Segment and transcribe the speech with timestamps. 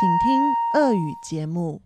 [0.00, 1.80] 请听俄语节目。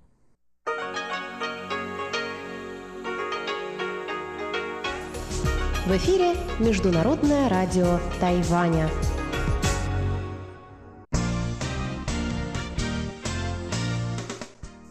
[5.86, 8.90] В эфире Международное радио Тайваня.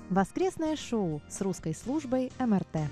[0.10, 2.90] Воскресное шоу с русской службой МРТ.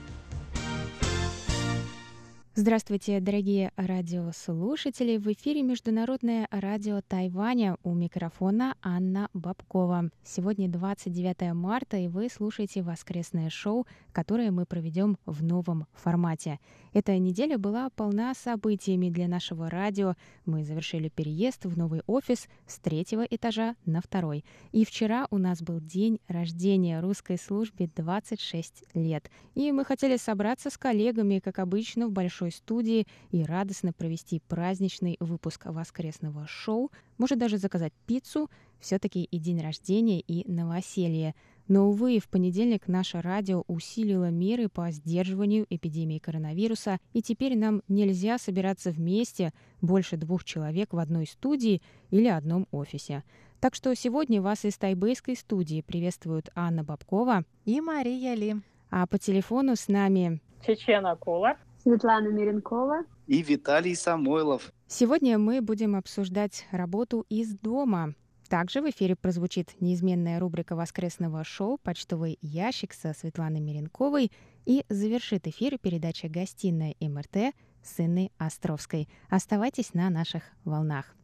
[2.62, 5.16] Здравствуйте, дорогие радиослушатели!
[5.16, 7.78] В эфире Международное радио Тайваня.
[7.82, 10.10] У микрофона Анна Бабкова.
[10.22, 16.60] Сегодня 29 марта, и вы слушаете воскресное шоу, которое мы проведем в новом формате.
[16.92, 20.14] Эта неделя была полна событиями для нашего радио.
[20.44, 24.44] Мы завершили переезд в новый офис с третьего этажа на второй.
[24.72, 29.30] И вчера у нас был день рождения русской службе 26 лет.
[29.54, 35.16] И мы хотели собраться с коллегами, как обычно, в большой студии и радостно провести праздничный
[35.20, 41.34] выпуск воскресного шоу, может даже заказать пиццу, все-таки и день рождения, и новоселье.
[41.68, 47.82] Но, увы, в понедельник наше радио усилило меры по сдерживанию эпидемии коронавируса, и теперь нам
[47.86, 53.22] нельзя собираться вместе больше двух человек в одной студии или одном офисе.
[53.60, 58.56] Так что сегодня вас из тайбэйской студии приветствуют Анна Бабкова И Мария Ли.
[58.90, 61.58] а по телефону с нами Чечена Кулар.
[61.82, 63.04] Светлана Миренкова.
[63.26, 64.72] и Виталий Самойлов.
[64.86, 68.14] Сегодня мы будем обсуждать работу из дома.
[68.48, 74.32] Также в эфире прозвучит неизменная рубрика воскресного шоу «Почтовый ящик» со Светланой Миренковой
[74.66, 79.08] и завершит эфир передача «Гостиная МРТ» с Инной Островской.
[79.28, 81.14] Оставайтесь на наших волнах.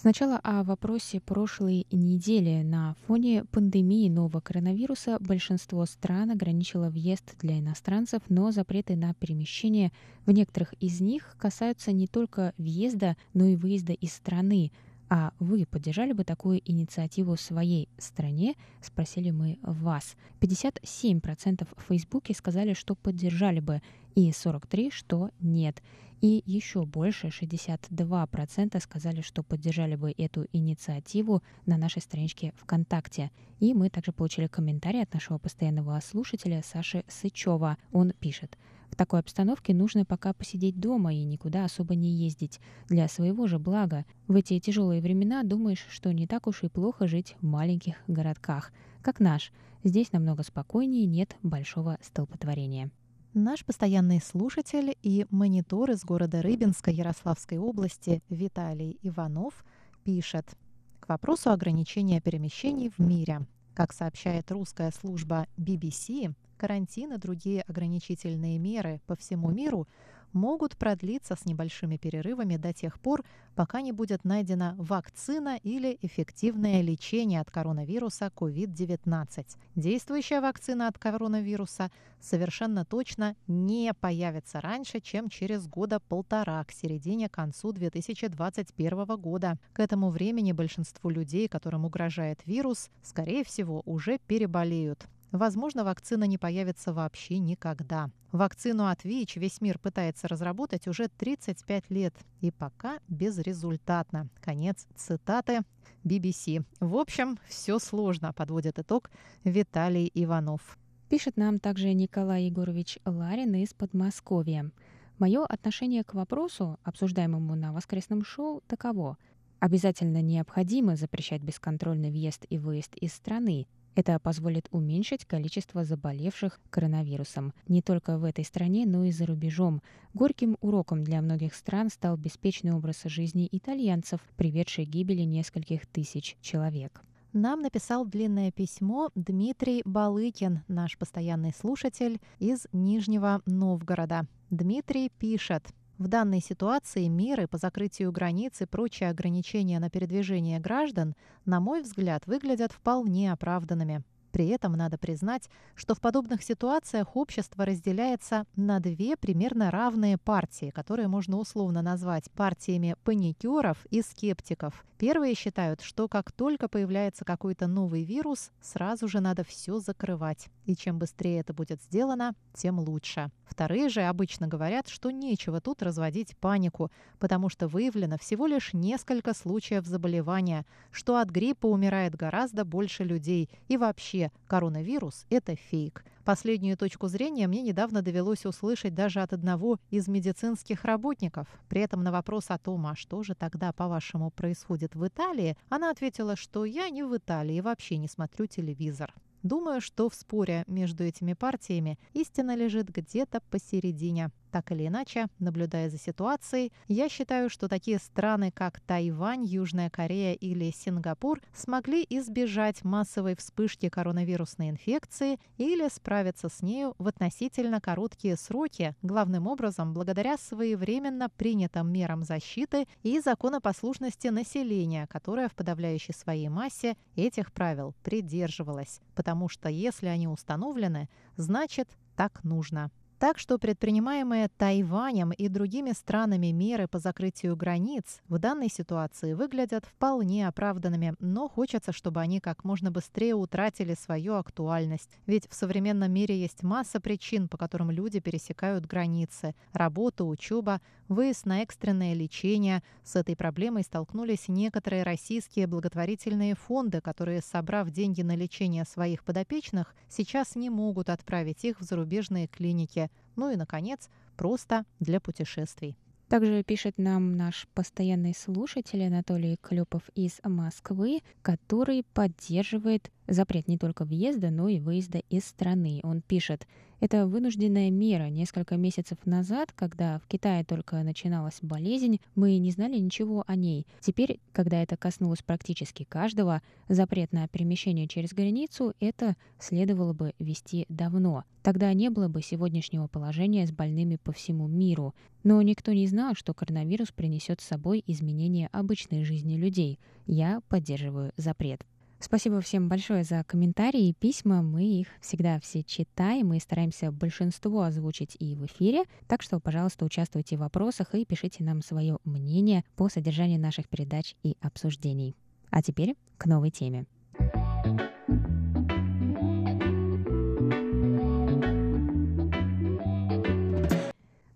[0.00, 2.62] Сначала о вопросе прошлой недели.
[2.62, 9.92] На фоне пандемии нового коронавируса большинство стран ограничило въезд для иностранцев, но запреты на перемещение
[10.24, 14.72] в некоторых из них касаются не только въезда, но и выезда из страны.
[15.10, 18.54] А вы поддержали бы такую инициативу в своей стране?
[18.80, 20.16] Спросили мы вас.
[20.40, 23.82] 57% в Фейсбуке сказали, что поддержали бы,
[24.14, 25.82] и 43% что нет.
[26.20, 33.30] И еще больше, 62% сказали, что поддержали бы эту инициативу на нашей страничке ВКонтакте.
[33.58, 37.78] И мы также получили комментарий от нашего постоянного слушателя Саши Сычева.
[37.92, 38.58] Он пишет.
[38.90, 42.60] В такой обстановке нужно пока посидеть дома и никуда особо не ездить.
[42.88, 44.04] Для своего же блага.
[44.28, 48.72] В эти тяжелые времена думаешь, что не так уж и плохо жить в маленьких городках,
[49.00, 49.52] как наш.
[49.84, 52.90] Здесь намного спокойнее, нет большого столпотворения.
[53.34, 59.64] Наш постоянный слушатель и монитор из города Рыбинска Ярославской области Виталий Иванов
[60.02, 60.56] пишет
[60.98, 63.46] к вопросу ограничения перемещений в мире.
[63.72, 69.86] Как сообщает русская служба BBC, карантин и другие ограничительные меры по всему миру
[70.32, 73.24] могут продлиться с небольшими перерывами до тех пор,
[73.54, 79.46] пока не будет найдена вакцина или эффективное лечение от коронавируса COVID-19.
[79.76, 87.72] Действующая вакцина от коронавируса совершенно точно не появится раньше, чем через года полтора, к середине-концу
[87.72, 89.56] 2021 года.
[89.72, 95.08] К этому времени большинству людей, которым угрожает вирус, скорее всего, уже переболеют.
[95.32, 98.10] Возможно, вакцина не появится вообще никогда.
[98.32, 102.14] Вакцину от ВИЧ весь мир пытается разработать уже 35 лет.
[102.40, 104.28] И пока безрезультатно.
[104.40, 105.60] Конец цитаты
[106.04, 106.64] BBC.
[106.80, 109.10] В общем, все сложно, подводит итог
[109.44, 110.78] Виталий Иванов.
[111.08, 114.70] Пишет нам также Николай Егорович Ларин из Подмосковья.
[115.18, 119.16] Мое отношение к вопросу, обсуждаемому на воскресном шоу, таково.
[119.58, 123.66] Обязательно необходимо запрещать бесконтрольный въезд и выезд из страны,
[124.00, 129.82] это позволит уменьшить количество заболевших коронавирусом не только в этой стране, но и за рубежом.
[130.14, 136.38] Горьким уроком для многих стран стал беспечный образ жизни итальянцев, приведший к гибели нескольких тысяч
[136.40, 137.02] человек.
[137.34, 144.26] Нам написал длинное письмо Дмитрий Балыкин, наш постоянный слушатель из Нижнего Новгорода.
[144.48, 145.62] Дмитрий пишет.
[146.00, 151.14] В данной ситуации меры по закрытию границ и прочие ограничения на передвижение граждан,
[151.44, 154.02] на мой взгляд, выглядят вполне оправданными.
[154.32, 160.70] При этом надо признать, что в подобных ситуациях общество разделяется на две примерно равные партии,
[160.70, 164.84] которые можно условно назвать партиями паникеров и скептиков.
[165.00, 170.48] Первые считают, что как только появляется какой-то новый вирус, сразу же надо все закрывать.
[170.66, 173.30] И чем быстрее это будет сделано, тем лучше.
[173.46, 179.32] Вторые же обычно говорят, что нечего тут разводить панику, потому что выявлено всего лишь несколько
[179.32, 183.48] случаев заболевания, что от гриппа умирает гораздо больше людей.
[183.68, 186.04] И вообще, коронавирус– это фейк.
[186.24, 191.48] Последнюю точку зрения мне недавно довелось услышать даже от одного из медицинских работников.
[191.68, 195.90] При этом на вопрос о том, а что же тогда, по-вашему, происходит в Италии, она
[195.90, 199.14] ответила, что я не в Италии и вообще не смотрю телевизор.
[199.42, 204.30] Думаю, что в споре между этими партиями истина лежит где-то посередине.
[204.50, 210.34] Так или иначе, наблюдая за ситуацией, я считаю, что такие страны, как Тайвань, Южная Корея
[210.34, 218.36] или Сингапур, смогли избежать массовой вспышки коронавирусной инфекции или справиться с нею в относительно короткие
[218.36, 226.48] сроки, главным образом благодаря своевременно принятым мерам защиты и законопослушности населения, которое в подавляющей своей
[226.48, 229.00] массе этих правил придерживалось.
[229.14, 232.90] Потому что если они установлены, значит так нужно.
[233.20, 239.84] Так что предпринимаемые Тайванем и другими странами меры по закрытию границ в данной ситуации выглядят
[239.84, 245.10] вполне оправданными, но хочется, чтобы они как можно быстрее утратили свою актуальность.
[245.26, 249.54] Ведь в современном мире есть масса причин, по которым люди пересекают границы.
[249.74, 252.82] Работа, учеба, выезд на экстренное лечение.
[253.04, 259.94] С этой проблемой столкнулись некоторые российские благотворительные фонды, которые, собрав деньги на лечение своих подопечных,
[260.08, 263.09] сейчас не могут отправить их в зарубежные клиники.
[263.36, 265.96] Ну и, наконец, просто для путешествий.
[266.28, 274.04] Также пишет нам наш постоянный слушатель Анатолий Клепов из Москвы, который поддерживает запрет не только
[274.04, 276.00] въезда, но и выезда из страны.
[276.02, 276.66] Он пишет,
[277.00, 278.28] это вынужденная мера.
[278.28, 283.86] Несколько месяцев назад, когда в Китае только начиналась болезнь, мы не знали ничего о ней.
[284.00, 290.84] Теперь, когда это коснулось практически каждого, запрет на перемещение через границу, это следовало бы вести
[290.90, 291.44] давно.
[291.62, 295.14] Тогда не было бы сегодняшнего положения с больными по всему миру.
[295.42, 299.98] Но никто не знал, что коронавирус принесет с собой изменения обычной жизни людей.
[300.26, 301.84] Я поддерживаю запрет.
[302.22, 304.60] Спасибо всем большое за комментарии и письма.
[304.60, 309.04] Мы их всегда все читаем и стараемся большинство озвучить и в эфире.
[309.26, 314.36] Так что, пожалуйста, участвуйте в вопросах и пишите нам свое мнение по содержанию наших передач
[314.42, 315.34] и обсуждений.
[315.70, 317.06] А теперь к новой теме.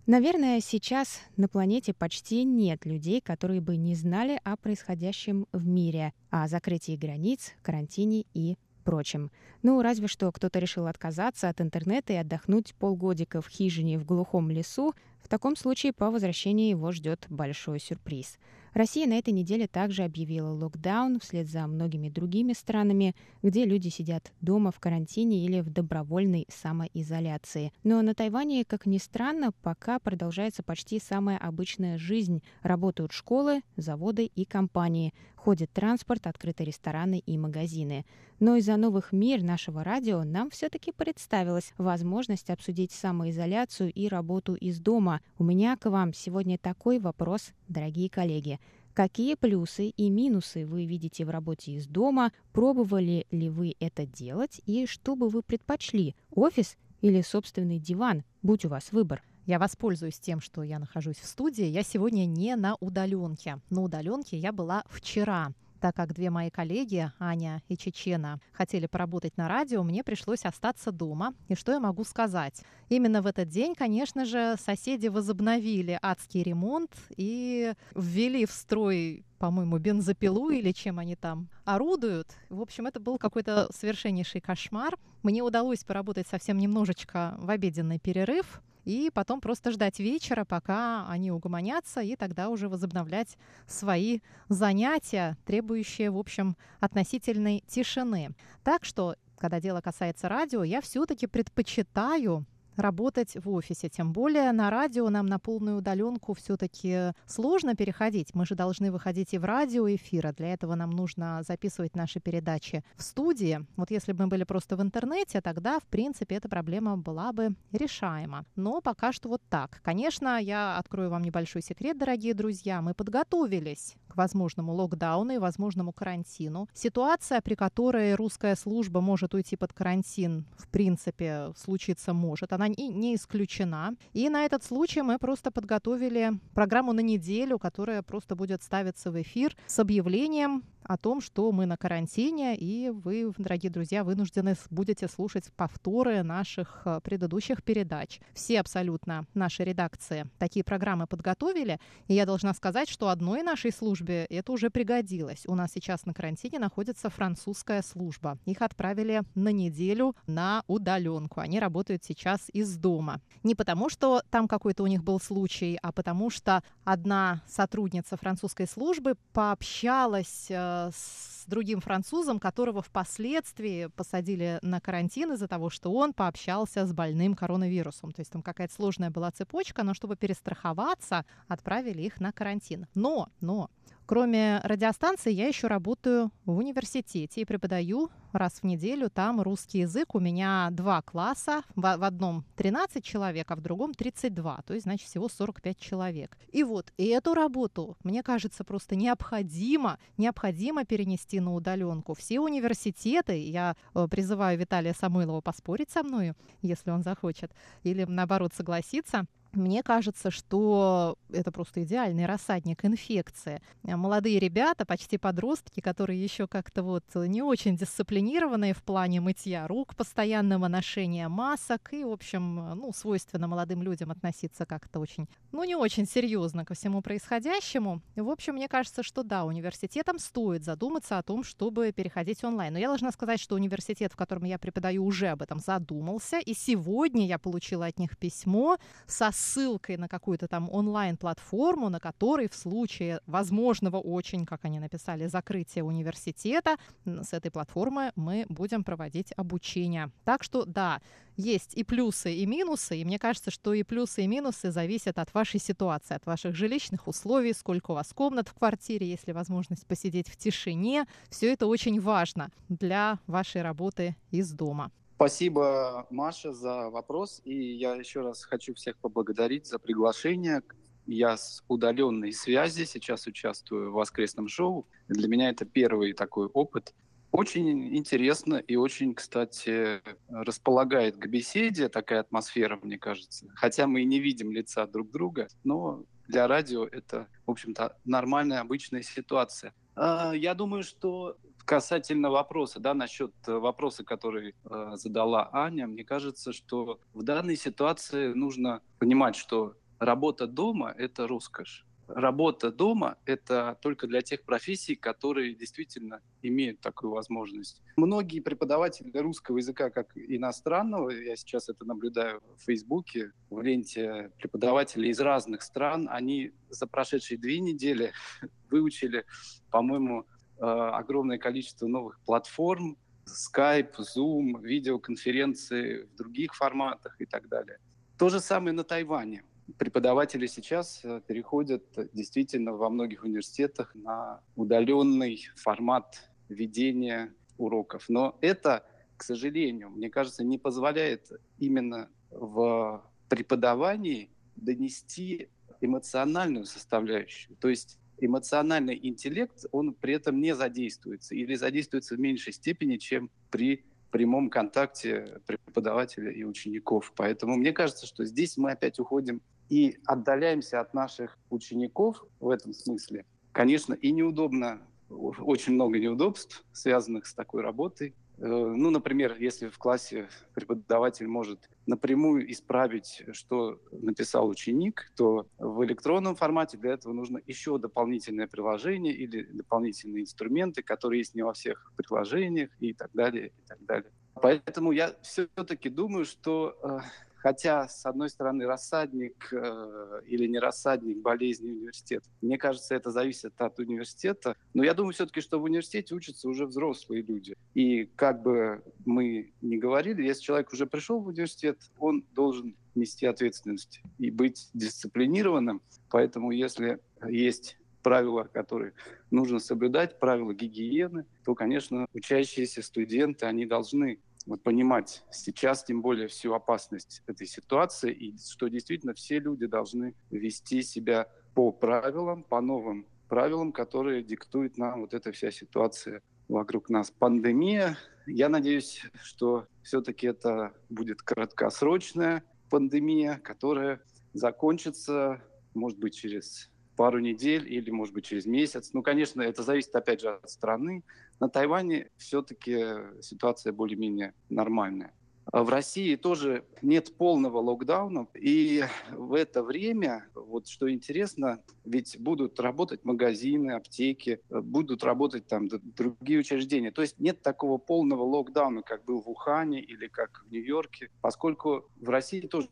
[0.07, 6.13] Наверное, сейчас на планете почти нет людей, которые бы не знали о происходящем в мире,
[6.29, 9.31] о закрытии границ, карантине и прочем.
[9.63, 14.51] Ну, разве что кто-то решил отказаться от интернета и отдохнуть полгодика в хижине в глухом
[14.51, 14.93] лесу.
[15.23, 18.37] В таком случае по возвращении его ждет большой сюрприз—
[18.75, 24.33] Россия на этой неделе также объявила локдаун вслед за многими другими странами, где люди сидят
[24.41, 27.71] дома в карантине или в добровольной самоизоляции.
[27.85, 32.43] Но на Тайване, как ни странно, пока продолжается почти самая обычная жизнь.
[32.63, 35.13] Работают школы, заводы и компании.
[35.45, 38.03] Ходит транспорт, открыты рестораны и магазины.
[38.39, 44.79] Но из-за новых мер нашего радио нам все-таки представилась возможность обсудить самоизоляцию и работу из
[44.79, 45.21] дома.
[45.37, 48.59] У меня к вам сегодня такой вопрос, дорогие коллеги.
[48.95, 52.31] Какие плюсы и минусы вы видите в работе из дома?
[52.51, 54.61] Пробовали ли вы это делать?
[54.65, 56.15] И что бы вы предпочли?
[56.31, 58.23] Офис или собственный диван?
[58.41, 59.21] Будь у вас выбор.
[59.45, 61.65] Я воспользуюсь тем, что я нахожусь в студии.
[61.65, 63.59] Я сегодня не на удаленке.
[63.69, 65.51] На удаленке я была вчера
[65.85, 70.91] так как две мои коллеги, Аня и Чечена, хотели поработать на радио, мне пришлось остаться
[70.91, 71.35] дома.
[71.47, 72.63] И что я могу сказать?
[72.89, 79.77] Именно в этот день, конечно же, соседи возобновили адский ремонт и ввели в строй по-моему,
[79.77, 82.29] бензопилу или чем они там орудуют.
[82.49, 84.97] В общем, это был какой-то совершеннейший кошмар.
[85.21, 91.31] Мне удалось поработать совсем немножечко в обеденный перерыв и потом просто ждать вечера, пока они
[91.31, 93.37] угомонятся, и тогда уже возобновлять
[93.67, 98.29] свои занятия, требующие, в общем, относительной тишины.
[98.63, 103.89] Так что, когда дело касается радио, я все-таки предпочитаю работать в офисе.
[103.89, 108.33] Тем более на радио нам на полную удаленку все-таки сложно переходить.
[108.33, 112.83] Мы же должны выходить и в радиоэфир, а для этого нам нужно записывать наши передачи
[112.95, 113.65] в студии.
[113.75, 117.55] Вот если бы мы были просто в интернете, тогда, в принципе, эта проблема была бы
[117.71, 118.45] решаема.
[118.55, 119.81] Но пока что вот так.
[119.83, 122.81] Конечно, я открою вам небольшой секрет, дорогие друзья.
[122.81, 126.67] Мы подготовились к возможному локдауну и возможному карантину.
[126.73, 132.53] Ситуация, при которой русская служба может уйти под карантин, в принципе, случиться может.
[132.53, 133.95] Она не исключена.
[134.13, 139.21] И на этот случай мы просто подготовили программу на неделю, которая просто будет ставиться в
[139.21, 145.07] эфир с объявлением о том, что мы на карантине, и вы, дорогие друзья, вынуждены будете
[145.07, 148.19] слушать повторы наших э, предыдущих передач.
[148.33, 154.25] Все абсолютно наши редакции такие программы подготовили, и я должна сказать, что одной нашей службе
[154.25, 155.45] это уже пригодилось.
[155.47, 158.37] У нас сейчас на карантине находится французская служба.
[158.45, 161.39] Их отправили на неделю на удаленку.
[161.39, 163.21] Они работают сейчас из дома.
[163.43, 168.67] Не потому, что там какой-то у них был случай, а потому что одна сотрудница французской
[168.67, 176.13] службы пообщалась э, с другим французом, которого впоследствии посадили на карантин из-за того, что он
[176.13, 178.11] пообщался с больным коронавирусом.
[178.11, 182.87] То есть там какая-то сложная была цепочка, но чтобы перестраховаться, отправили их на карантин.
[182.93, 183.69] Но, но
[184.07, 190.13] Кроме радиостанции, я еще работаю в университете и преподаю раз в неделю там русский язык.
[190.13, 195.07] У меня два класса, в, одном 13 человек, а в другом 32, то есть, значит,
[195.07, 196.37] всего 45 человек.
[196.51, 202.13] И вот эту работу, мне кажется, просто необходимо, необходимо перенести на удаленку.
[202.13, 208.53] Все университеты, я э, призываю Виталия Самойлова поспорить со мной, если он захочет, или наоборот
[208.53, 213.61] согласиться, мне кажется, что это просто идеальный рассадник инфекции.
[213.83, 219.95] Молодые ребята, почти подростки, которые еще как-то вот не очень дисциплинированные в плане мытья рук,
[219.95, 225.75] постоянного ношения масок и, в общем, ну, свойственно молодым людям относиться как-то очень, ну, не
[225.75, 228.01] очень серьезно ко всему происходящему.
[228.15, 232.73] В общем, мне кажется, что да, университетам стоит задуматься о том, чтобы переходить онлайн.
[232.73, 236.39] Но я должна сказать, что университет, в котором я преподаю, уже об этом задумался.
[236.39, 242.49] И сегодня я получила от них письмо со ссылкой на какую-то там онлайн-платформу, на которой
[242.49, 249.31] в случае возможного очень, как они написали, закрытия университета, с этой платформы мы будем проводить
[249.37, 250.11] обучение.
[250.23, 251.01] Так что да,
[251.37, 255.33] есть и плюсы, и минусы, и мне кажется, что и плюсы, и минусы зависят от
[255.33, 259.85] вашей ситуации, от ваших жилищных условий, сколько у вас комнат в квартире, есть ли возможность
[259.85, 261.05] посидеть в тишине.
[261.29, 264.91] Все это очень важно для вашей работы из дома.
[265.15, 267.41] Спасибо, Маша, за вопрос.
[267.45, 270.61] И я еще раз хочу всех поблагодарить за приглашение.
[271.05, 274.87] Я с удаленной связи сейчас участвую в воскресном шоу.
[275.07, 276.93] Для меня это первый такой опыт.
[277.31, 283.47] Очень интересно и очень, кстати, располагает к беседе такая атмосфера, мне кажется.
[283.55, 288.61] Хотя мы и не видим лица друг друга, но для радио это, в общем-то, нормальная,
[288.61, 289.73] обычная ситуация.
[289.95, 296.03] А, я думаю, что Касательно вопроса, да, насчет э, вопроса, который э, задала Аня, мне
[296.03, 301.83] кажется, что в данной ситуации нужно понимать, что работа дома– это роскошь.
[302.07, 307.81] Работа дома– это только для тех профессий, которые действительно имеют такую возможность.
[307.97, 315.09] Многие преподаватели русского языка, как иностранного, я сейчас это наблюдаю в Фейсбуке, в ленте преподавателей
[315.09, 318.13] из разных стран, они за прошедшие две недели
[318.69, 319.25] выучили,
[319.71, 320.25] по-моему,
[320.57, 322.97] Э, огромное количество новых платформ,
[323.27, 327.79] Skype, Zoom, видеоконференции в других форматах и так далее.
[328.17, 329.43] То же самое на Тайване.
[329.77, 338.05] Преподаватели сейчас э, переходят действительно во многих университетах на удаленный формат ведения уроков.
[338.07, 338.85] Но это,
[339.17, 345.49] к сожалению, мне кажется, не позволяет именно в преподавании донести
[345.81, 347.55] эмоциональную составляющую.
[347.57, 353.29] То есть эмоциональный интеллект, он при этом не задействуется или задействуется в меньшей степени, чем
[353.49, 357.11] при прямом контакте преподавателя и учеников.
[357.15, 362.73] Поэтому мне кажется, что здесь мы опять уходим и отдаляемся от наших учеников в этом
[362.73, 363.25] смысле.
[363.51, 368.13] Конечно, и неудобно, очень много неудобств, связанных с такой работой.
[368.37, 375.83] Э, ну, например, если в классе преподаватель может напрямую исправить, что написал ученик, то в
[375.85, 381.53] электронном формате для этого нужно еще дополнительное приложение или дополнительные инструменты, которые есть не во
[381.53, 384.11] всех приложениях и так далее, и так далее.
[384.33, 386.99] Поэтому я все-таки думаю, что э,
[387.45, 392.25] Хотя, с одной стороны, рассадник э, или не рассадник болезни университета.
[392.41, 394.55] Мне кажется, это зависит от университета.
[394.73, 397.55] Но я думаю все-таки, что в университете учатся уже взрослые люди.
[397.75, 403.27] И как бы мы ни говорили, если человек уже пришел в университет, он должен нести
[403.27, 405.83] ответственность и быть дисциплинированным.
[406.09, 406.97] Поэтому если
[407.29, 408.93] есть правила, которые
[409.29, 416.27] нужно соблюдать, правила гигиены, то, конечно, учащиеся студенты, они должны вот понимать сейчас, тем более,
[416.27, 422.61] всю опасность этой ситуации, и что действительно все люди должны вести себя по правилам, по
[422.61, 427.09] новым правилам, которые диктует нам вот эта вся ситуация вокруг нас.
[427.11, 427.97] Пандемия,
[428.27, 434.01] я надеюсь, что все-таки это будет краткосрочная пандемия, которая
[434.33, 435.41] закончится,
[435.73, 438.91] может быть, через пару недель или, может быть, через месяц.
[438.93, 441.03] Ну, конечно, это зависит, опять же, от страны.
[441.39, 442.77] На Тайване все-таки
[443.21, 445.13] ситуация более-менее нормальная.
[445.51, 452.17] А в России тоже нет полного локдауна, и в это время, вот что интересно, ведь
[452.19, 456.91] будут работать магазины, аптеки, будут работать там другие учреждения.
[456.91, 461.85] То есть нет такого полного локдауна, как был в Ухане или как в Нью-Йорке, поскольку
[461.97, 462.69] в России тоже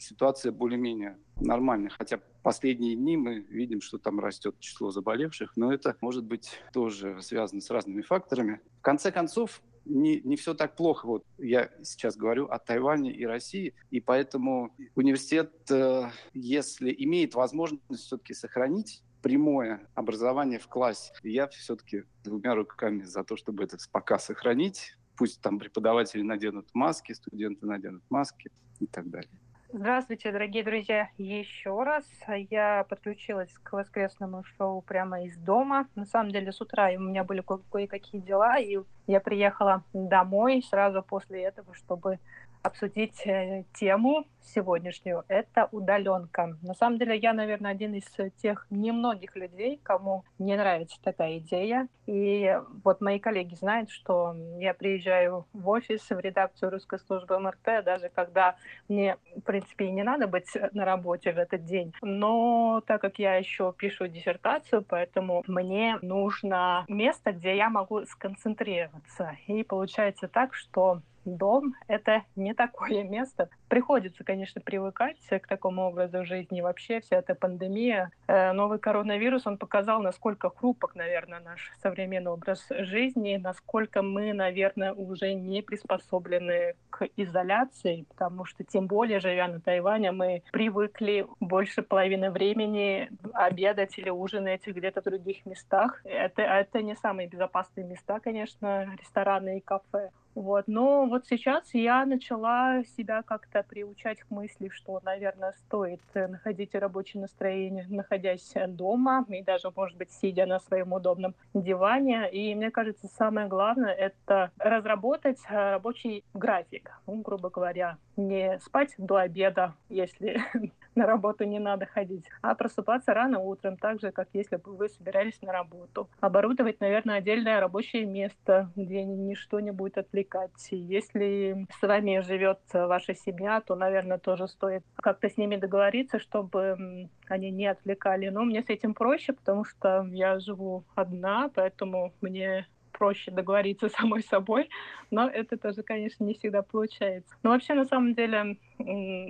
[0.00, 1.90] ситуация более-менее нормальная.
[1.90, 7.20] Хотя последние дни мы видим, что там растет число заболевших, но это может быть тоже
[7.22, 8.60] связано с разными факторами.
[8.78, 11.06] В конце концов, не, не все так плохо.
[11.06, 18.04] Вот я сейчас говорю о Тайване и России, и поэтому университет, э, если имеет возможность
[18.04, 24.18] все-таки сохранить прямое образование в классе, я все-таки двумя руками за то, чтобы это пока
[24.18, 24.96] сохранить.
[25.16, 29.30] Пусть там преподаватели наденут маски, студенты наденут маски и так далее.
[29.72, 32.04] Здравствуйте, дорогие друзья, еще раз.
[32.50, 35.86] Я подключилась к воскресному шоу прямо из дома.
[35.94, 41.04] На самом деле с утра у меня были кое-какие дела, и я приехала домой сразу
[41.04, 42.18] после этого, чтобы
[42.62, 45.24] обсудить э, тему сегодняшнюю.
[45.28, 46.56] Это удаленка.
[46.62, 48.04] На самом деле я, наверное, один из
[48.42, 51.88] тех немногих людей, кому не нравится такая идея.
[52.06, 57.84] И вот мои коллеги знают, что я приезжаю в офис, в редакцию русской службы МРТ,
[57.84, 58.56] даже когда
[58.88, 61.94] мне, в принципе, и не надо быть на работе в этот день.
[62.02, 69.36] Но так как я еще пишу диссертацию, поэтому мне нужно место, где я могу сконцентрироваться.
[69.46, 73.48] И получается так, что дом— это не такое место.
[73.70, 76.60] Приходится, конечно, привыкать к такому образу жизни.
[76.60, 82.66] Вообще вся эта пандемия, э, новый коронавирус, он показал, насколько хрупок, наверное, наш современный образ
[82.68, 89.60] жизни, насколько мы, наверное, уже не приспособлены к изоляции, потому что тем более, живя на
[89.60, 96.00] Тайване, мы привыкли больше половины времени обедать или ужинать где-то в других местах.
[96.04, 100.10] Это, это не самые безопасные места, конечно, рестораны и кафе.
[100.34, 100.64] Вот.
[100.68, 106.74] Но вот сейчас я начала себя как-то приучать к мысли, что, наверное, стоит э, находить
[106.74, 112.30] рабочее настроение, находясь дома и даже, может быть, сидя на своем удобном диване.
[112.30, 116.92] И мне кажется, самое главное— это разработать э, рабочий график.
[117.06, 120.40] Ну, грубо говоря, не спать до обеда, если
[121.00, 124.88] на работу не надо ходить, а просыпаться рано утром, так же, как если бы вы
[124.90, 126.10] собирались на работу.
[126.20, 130.50] Оборудовать, наверное, отдельное рабочее место, где ничто не будет отвлекать.
[130.70, 137.08] Если с вами живет ваша семья, то, наверное, тоже стоит как-то с ними договориться, чтобы
[137.28, 138.28] они не отвлекали.
[138.28, 142.66] Но мне с этим проще, потому что я живу одна, поэтому мне
[143.00, 144.68] проще договориться самой собой,
[145.10, 147.34] но это тоже, конечно, не всегда получается.
[147.42, 148.58] Но вообще, на самом деле,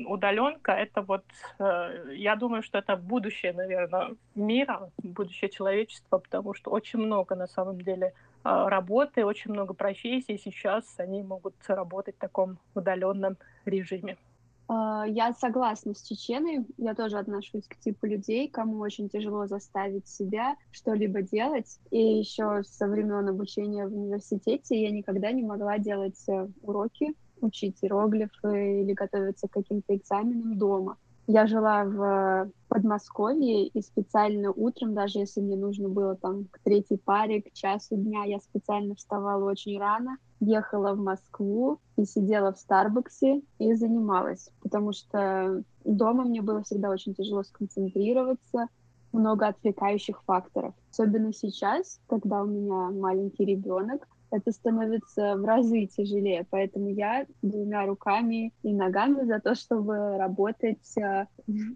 [0.06, 1.24] удаленка— это вот,
[1.60, 7.46] э, я думаю, что это будущее, наверное, мира, будущее человечества, потому что очень много, на
[7.46, 8.12] самом деле, э,
[8.44, 14.16] работы, очень много профессий сейчас, они могут работать в таком удаленном режиме.
[14.72, 20.06] А, я согласна с Чеченой, я тоже отношусь к типу людей, кому очень тяжело заставить
[20.06, 21.80] себя что-либо делать.
[21.90, 27.78] И еще со времен обучения в университете я никогда не могла делать э, уроки, учить
[27.82, 30.98] иероглифы или готовиться к каким-то экзаменам дома.
[31.32, 36.98] Я жила в Подмосковье, и специально утром, даже если мне нужно было там к третьей
[36.98, 42.58] паре, к часу дня, я специально вставала очень рано, ехала в Москву и сидела в
[42.58, 48.66] Старбаксе и занималась, потому что дома мне было всегда очень тяжело сконцентрироваться,
[49.12, 50.74] много отвлекающих факторов.
[50.90, 56.46] Особенно сейчас, когда у меня маленький ребенок, это становится в разы тяжелее.
[56.50, 61.26] Поэтому я двумя руками и ногами за то, чтобы работать э,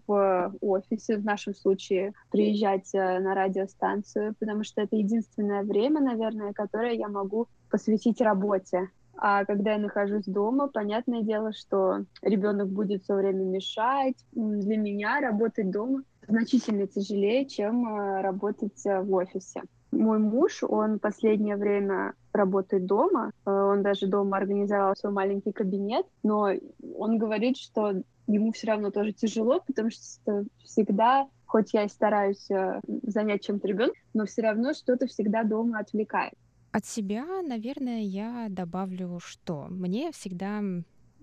[0.07, 6.53] в офисе, в нашем случае приезжать э, на радиостанцию, потому что это единственное время, наверное,
[6.53, 8.89] которое я могу посвятить работе.
[9.17, 14.17] А когда я нахожусь дома, понятное дело, что ребенок будет все время мешать.
[14.33, 19.61] Для меня работать дома значительно тяжелее, чем э, работать в офисе.
[19.95, 26.05] Мой муж, он последнее время работает дома, э, он даже дома организовал свой маленький кабинет,
[26.21, 26.49] но
[26.97, 27.93] он говорит, что
[28.27, 33.67] ему все равно тоже тяжело, потому что всегда, хоть я и стараюсь э, занять чем-то
[33.67, 36.33] ребенка, но все равно что-то всегда дома отвлекает.
[36.71, 40.61] От себя, наверное, я добавлю, что мне всегда,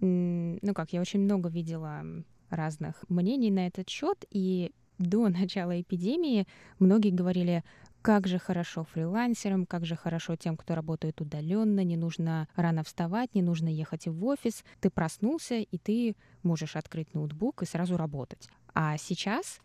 [0.00, 2.02] ну как, я очень много видела
[2.48, 6.46] разных мнений на этот счет, и до начала эпидемии
[6.78, 7.64] многие говорили,
[8.02, 13.34] как же хорошо фрилансерам, как же хорошо тем, кто работает удаленно, не нужно рано вставать,
[13.34, 14.64] не нужно ехать в офис.
[14.80, 18.48] Ты проснулся, и ты можешь открыть ноутбук и сразу работать.
[18.74, 19.60] А сейчас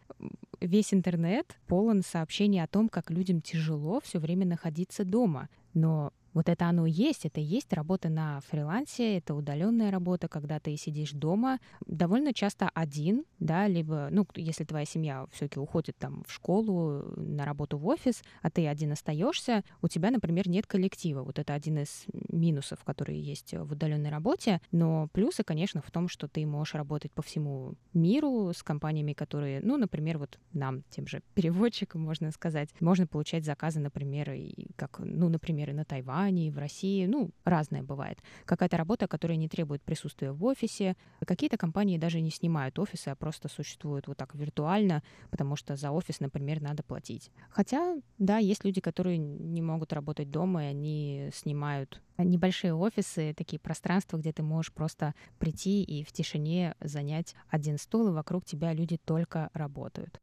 [0.62, 5.50] весь интернет полон сообщений о том, как людям тяжело все время находиться дома.
[5.74, 10.78] Но вот это оно есть, это есть работа на фрилансе, это удаленная работа, когда ты
[10.78, 16.32] сидишь дома, довольно часто один, да, либо, ну, если твоя семья все-таки уходит там в
[16.32, 21.24] школу, на работу в офис, а ты один остаешься, у тебя, например, нет коллектива.
[21.24, 24.62] Вот это один из минусов, которые есть в удаленной работе.
[24.72, 29.60] Но плюсы, конечно, в том, что ты можешь работать по всему миру с компаниями, которые,
[29.64, 35.00] ну, например, вот нам, тем же переводчикам, можно сказать, можно получать заказы, например, и как,
[35.00, 38.20] ну, например, и на Тайвань, Германии, в России, ну, разное бывает.
[38.46, 40.96] Какая-то работа, которая не требует присутствия в офисе.
[41.26, 45.92] Какие-то компании даже не снимают офисы, а просто существуют вот так виртуально, потому что за
[45.92, 47.32] офис, например, надо платить.
[47.50, 53.60] Хотя, да, есть люди, которые не могут работать дома, и они снимают небольшие офисы, такие
[53.60, 58.74] пространства, где ты можешь просто прийти и в тишине занять один стол, и вокруг тебя
[58.74, 60.20] люди только работают.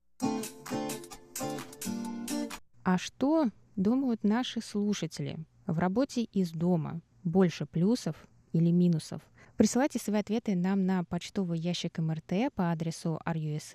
[2.83, 8.17] А что думают наши слушатели в работе из дома больше плюсов
[8.53, 9.23] или минусов?
[9.57, 13.73] Присылайте свои ответы нам на почтовый ящик МРТ по адресу russ.org.tw.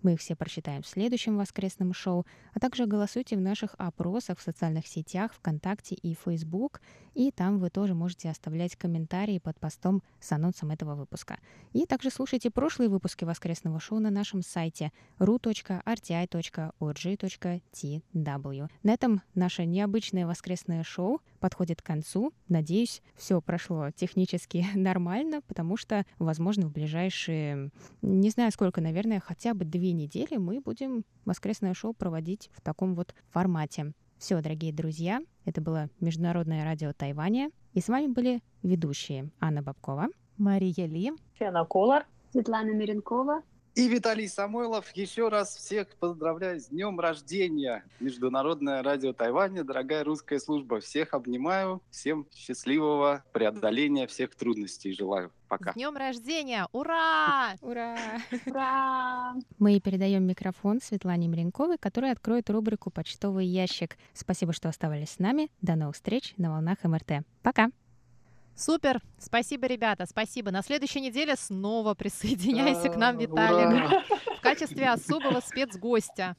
[0.00, 4.42] Мы их все прочитаем в следующем воскресном шоу, а также голосуйте в наших опросах в
[4.42, 6.80] социальных сетях ВКонтакте и Facebook,
[7.14, 11.38] и там вы тоже можете оставлять комментарии под постом с анонсом этого выпуска.
[11.72, 15.82] И также слушайте прошлые выпуски воскресного шоу на нашем сайте ru.rti.org.tw.
[18.82, 22.32] На этом наше необычное воскресное шоу подходит к концу.
[22.48, 27.70] Надеюсь, все прошло технически нормально, потому что, возможно, в ближайшие,
[28.00, 32.94] не знаю сколько, наверное, хотя бы две недели мы будем воскресное шоу проводить в таком
[32.94, 33.92] вот формате.
[34.22, 37.50] Все, дорогие друзья, это было Международное радио Тайваня.
[37.74, 43.42] И с вами были ведущие Анна Бабкова, Мария Ли, Фена Колор, Светлана Миренкова
[43.74, 44.90] и Виталий Самойлов.
[44.94, 47.84] Еще раз всех поздравляю с днем рождения.
[48.00, 50.80] Международное радио Тайваня, дорогая русская служба.
[50.80, 51.82] Всех обнимаю.
[51.90, 55.32] Всем счастливого преодоления всех трудностей желаю.
[55.48, 55.72] Пока.
[55.72, 56.66] С днем рождения!
[56.72, 57.56] Ура!
[57.60, 57.98] Ура!
[58.46, 59.34] Ура!
[59.58, 63.98] Мы передаем микрофон Светлане Мренковой, которая откроет рубрику «Почтовый ящик».
[64.14, 65.50] Спасибо, что оставались с нами.
[65.60, 67.24] До новых встреч на волнах МРТ.
[67.42, 67.70] Пока!
[68.56, 69.00] Супер!
[69.18, 70.50] Спасибо, ребята, спасибо.
[70.50, 73.22] На следующей неделе снова присоединяйся к нам, Ура!
[73.22, 74.04] Виталик,
[74.38, 76.36] в качестве особого спецгостя.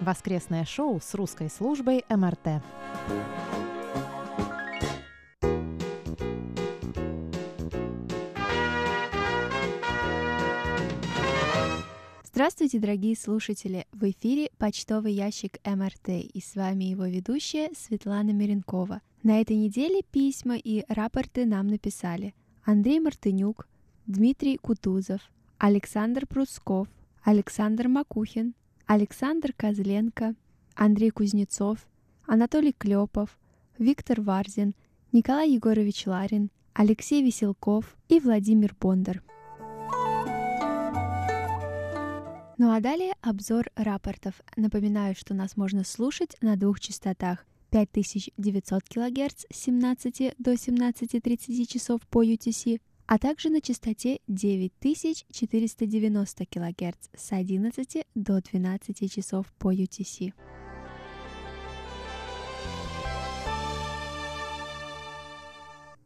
[0.00, 2.62] Воскресное шоу с русской службой МРТ.
[12.32, 13.86] Здравствуйте, дорогие слушатели!
[13.90, 19.00] В эфире почтовый ящик МРТ и с вами его ведущая Светлана Миренкова.
[19.24, 22.32] На этой неделе письма и рапорты нам написали
[22.64, 23.66] Андрей Мартынюк,
[24.06, 25.20] Дмитрий Кутузов,
[25.58, 26.86] Александр Прусков,
[27.24, 28.54] Александр Макухин,
[28.86, 30.36] Александр Козленко,
[30.76, 31.78] Андрей Кузнецов,
[32.28, 33.36] Анатолий Клепов,
[33.76, 34.76] Виктор Варзин,
[35.10, 39.20] Николай Егорович Ларин, Алексей Веселков и Владимир Бондар.
[42.60, 44.34] Ну а далее обзор рапортов.
[44.54, 52.02] Напоминаю, что нас можно слушать на двух частотах 5900 кГц с 17 до 17.30 часов
[52.10, 60.34] по UTC, а также на частоте 9490 кГц с 11 до 12 часов по UTC.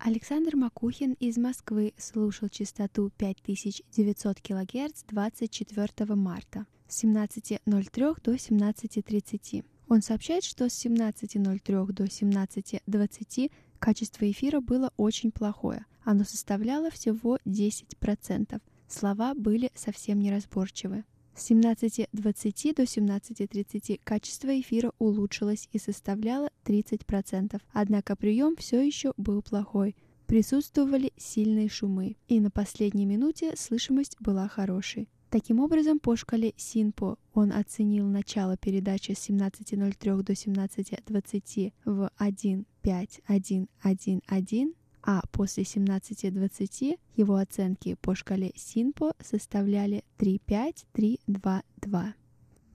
[0.07, 9.64] Александр Макухин из Москвы слушал частоту 5900 кГц 24 марта с 17.03 до 17.30.
[9.88, 15.87] Он сообщает, что с 17.03 до 17.20 качество эфира было очень плохое.
[16.03, 18.61] Оно составляло всего 10%.
[18.87, 21.05] Слова были совсем неразборчивы.
[21.37, 27.61] С 17.20 до 17.30 качество эфира улучшилось и составляло 30%.
[27.73, 29.97] Однако прием все еще был плохой.
[30.27, 35.09] Присутствовали сильные шумы, и на последней минуте слышимость была хорошей.
[35.29, 44.75] Таким образом, по шкале Синпо он оценил начало передачи с 17.03 до 17.20 в 1.5.1.1.1,
[45.07, 52.14] а после 17.20 его оценки по шкале Синпо составляли 3.5.3.2.2.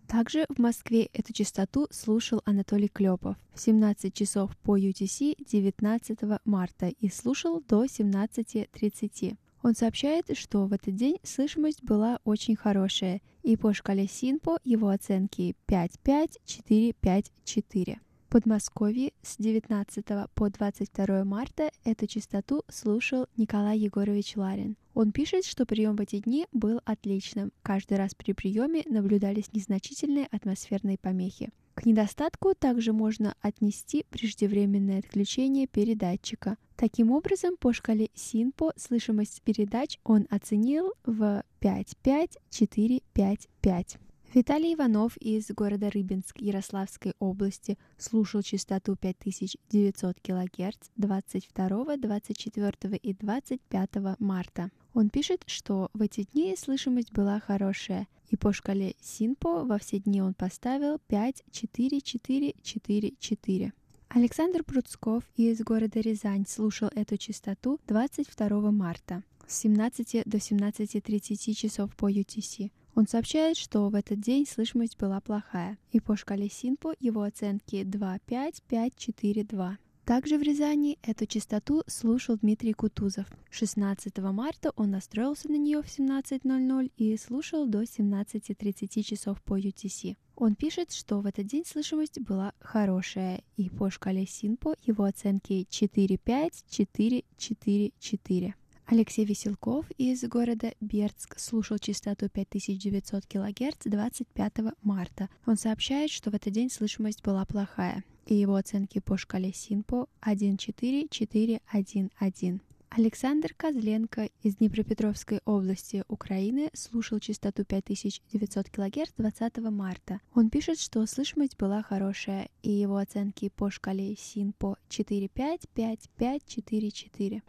[0.07, 6.87] Также в Москве эту частоту слушал Анатолий Клепов в 17 часов по UTC 19 марта
[6.87, 9.35] и слушал до 17.30.
[9.61, 14.87] Он сообщает, что в этот день слышимость была очень хорошая, и по шкале Синпо его
[14.89, 17.99] оценки 5.5-4.5-4.
[18.29, 24.77] Подмосковье с 19 по 22 марта эту частоту слушал Николай Егорович Ларин.
[24.93, 27.51] Он пишет, что прием в эти дни был отличным.
[27.63, 31.49] Каждый раз при приеме наблюдались незначительные атмосферные помехи.
[31.73, 36.57] К недостатку также можно отнести преждевременное отключение передатчика.
[36.75, 43.97] Таким образом, по шкале СИНПО слышимость передач он оценил в 5-5-4-5-5.
[44.31, 53.89] Виталий Иванов из города Рыбинск Ярославской области слушал частоту 5900 кГц 22, 24 и 25
[54.19, 54.69] марта.
[54.93, 59.97] Он пишет, что в эти дни слышимость была хорошая, и по шкале СИНПО во все
[59.97, 63.73] дни он поставил 5, 4, 4, 4, 4.
[64.09, 71.95] Александр Пруцков из города Рязань слушал эту частоту 22 марта с 17 до 17.30 часов
[71.95, 72.69] по UTC.
[72.95, 77.83] Он сообщает, что в этот день слышимость была плохая, и по шкале Синпо его оценки
[77.83, 79.77] 2.5-5.4.2.
[80.09, 83.27] Также в Рязани эту частоту слушал Дмитрий Кутузов.
[83.51, 90.17] 16 марта он настроился на нее в 17.00 и слушал до 17.30 часов по UTC.
[90.35, 95.67] Он пишет, что в этот день слышимость была хорошая, и по шкале Синпо его оценки
[95.69, 98.53] 4.5-4.4.4.
[98.91, 105.29] Алексей Веселков из города Бердск слушал частоту 5900 кГц 25 марта.
[105.45, 110.07] Он сообщает, что в этот день слышимость была плохая, и его оценки по шкале СИНПО
[110.23, 112.61] 1.4.4.1.1.
[112.89, 120.19] Александр Козленко из Днепропетровской области Украины слушал частоту 5900 кГц 20 марта.
[120.33, 127.43] Он пишет, что слышимость была хорошая, и его оценки по шкале СИНПО 4.5.5.5.4.4.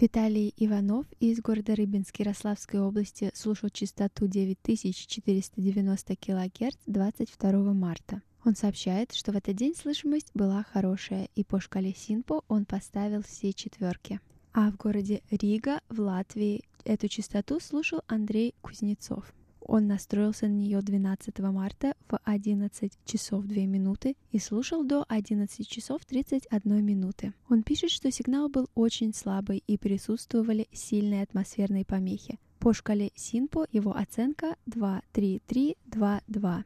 [0.00, 8.22] Виталий Иванов из города Рыбинск Ярославской области слушал частоту 9490 кГц 22 марта.
[8.44, 13.22] Он сообщает, что в этот день слышимость была хорошая, и по шкале Синпо он поставил
[13.22, 14.20] все четверки.
[14.52, 19.24] А в городе Рига в Латвии эту частоту слушал Андрей Кузнецов.
[19.60, 25.68] Он настроился на нее 12 марта в 11 часов 2 минуты и слушал до 11
[25.68, 27.32] часов 31 минуты.
[27.48, 32.38] Он пишет, что сигнал был очень слабый и присутствовали сильные атмосферные помехи.
[32.58, 36.64] По шкале Синпо его оценка 2-3-3-2-2.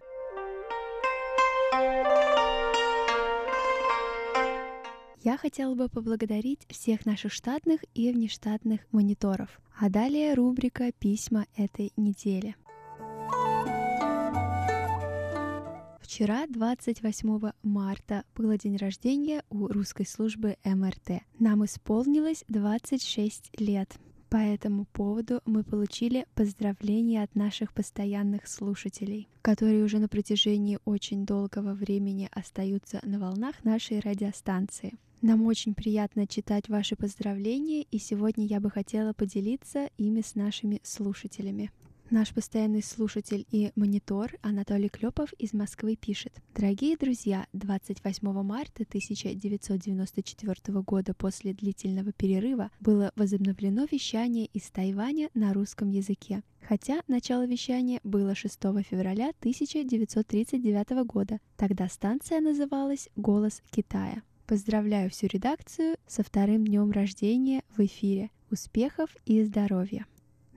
[5.25, 9.61] Я хотела бы поблагодарить всех наших штатных и внештатных мониторов.
[9.79, 12.57] А далее рубрика «Письма этой недели».
[16.13, 21.23] Вчера, 28 марта, был день рождения у русской службы МРТ.
[21.39, 23.95] Нам исполнилось 26 лет.
[24.29, 31.25] По этому поводу мы получили поздравления от наших постоянных слушателей, которые уже на протяжении очень
[31.25, 34.99] долгого времени остаются на волнах нашей радиостанции.
[35.23, 40.79] Нам очень приятно читать ваши поздравления, и сегодня я бы хотела поделиться ими с нашими
[40.83, 41.71] слушателями.
[42.13, 46.43] Наш постоянный слушатель и монитор Анатолий Клепов из Москвы пишет.
[46.55, 55.55] Дорогие друзья, 28 марта 1994 года после длительного перерыва было возобновлено вещание из Тайваня на
[55.55, 56.43] русском языке.
[56.61, 61.41] Хотя начало вещания было 6 февраля 1939 года.
[61.57, 64.23] Тогда станция называлась «Голос Китая».
[64.47, 68.31] Поздравляю всю редакцию со вторым днем рождения в эфире.
[68.51, 70.05] Успехов и здоровья!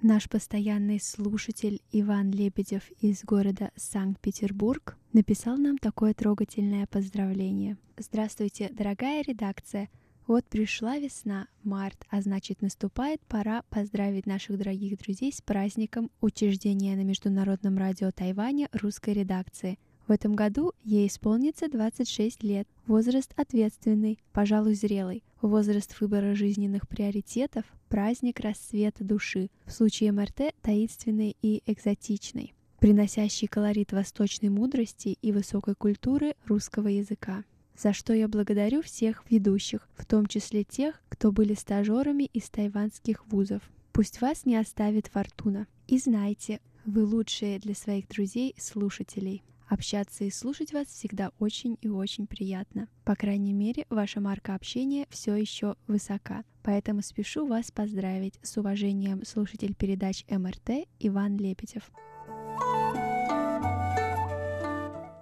[0.08, 7.76] Наш постоянный слушатель Иван Лебедев из города Санкт-Петербург написал нам такое трогательное поздравление.
[7.98, 9.90] Здравствуйте, дорогая редакция!
[10.28, 16.96] Вот пришла весна, март, а значит наступает пора поздравить наших дорогих друзей с праздником учреждения
[16.96, 19.80] на Международном радио Тайваня русской редакции.
[20.08, 22.68] В этом году ей исполнится 26 лет.
[22.86, 25.24] Возраст ответственный, пожалуй, зрелый.
[25.42, 27.66] Возраст выбора жизненных приоритетов,
[27.96, 29.50] праздник расцвета души.
[29.66, 37.46] В случае МРТ таинственный и экзотичный, приносящий колорит восточной мудрости и высокой культуры русского языка.
[37.78, 43.26] За что я благодарю всех ведущих, в том числе тех, кто были стажерами из тайванских
[43.28, 43.62] вузов.
[43.94, 45.66] Пусть вас не оставит фортуна.
[45.88, 49.42] И знайте, вы лучшие для своих друзей-слушателей.
[49.68, 52.88] Общаться и слушать вас всегда очень и очень приятно.
[53.04, 56.44] По крайней мере, ваша марка общения все еще высока.
[56.64, 61.90] Поэтому спешу вас поздравить с уважением слушатель передач МРТ Иван Лепетев.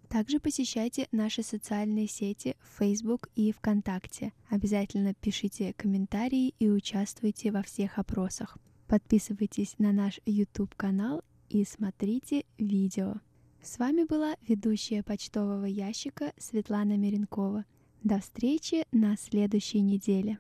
[0.09, 4.33] Также посещайте наши социальные сети Facebook и ВКонтакте.
[4.49, 8.57] Обязательно пишите комментарии и участвуйте во всех опросах.
[8.89, 13.17] Подписывайтесь на наш YouTube-канал и смотрите видео.
[13.63, 17.67] С вами была ведущая почтового ящика Светлана Меренкова.
[18.03, 20.39] До встречи на следующей неделе.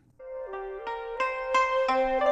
[2.00, 2.29] Thank you.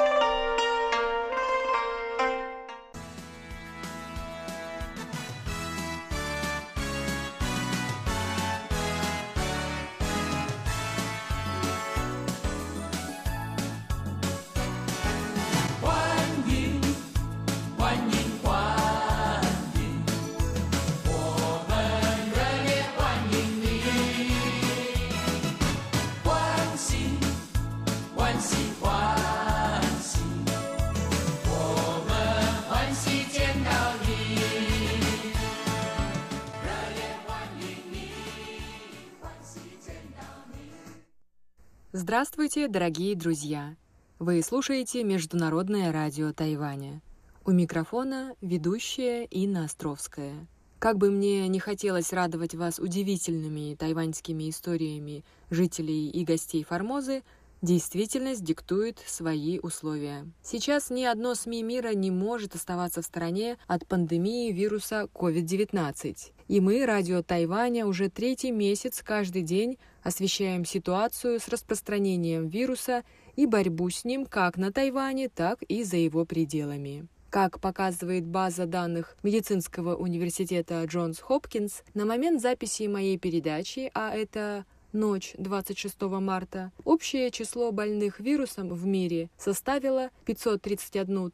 [42.09, 43.77] Здравствуйте, дорогие друзья!
[44.19, 47.03] Вы слушаете Международное радио Тайваня.
[47.45, 50.47] У микрофона ведущая Инна Островская.
[50.79, 57.25] Как бы мне не хотелось радовать вас удивительными тайваньскими историями жителей и гостей Формозы,
[57.61, 60.25] Действительность диктует свои условия.
[60.45, 66.17] Сейчас ни одно СМИ мира не может оставаться в стороне от пандемии вируса COVID-19.
[66.47, 73.05] И мы, радио Тайваня, уже третий месяц каждый день освещаем ситуацию с распространением вируса
[73.37, 77.07] и борьбу с ним как на Тайване, так и за его пределами.
[77.31, 84.65] Как показывает база данных медицинского университета Джонс Хопкинс, на момент записи моей передачи, а это
[84.93, 91.33] ночь 26 марта, общее число больных вирусом в мире составило 531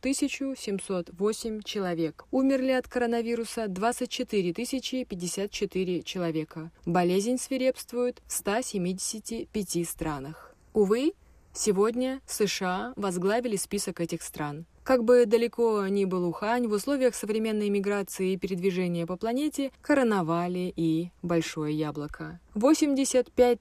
[0.57, 2.25] 708 человек.
[2.31, 6.71] Умерли от коронавируса 24 054 человека.
[6.87, 10.55] Болезнь свирепствует в 175 странах.
[10.73, 11.15] Увы,
[11.53, 14.67] сегодня США возглавили список этих стран.
[14.85, 20.75] Как бы далеко ни был Ухань, в условиях современной миграции и передвижения по планете короновали
[20.77, 22.39] и Большое Яблоко.
[22.53, 23.61] 85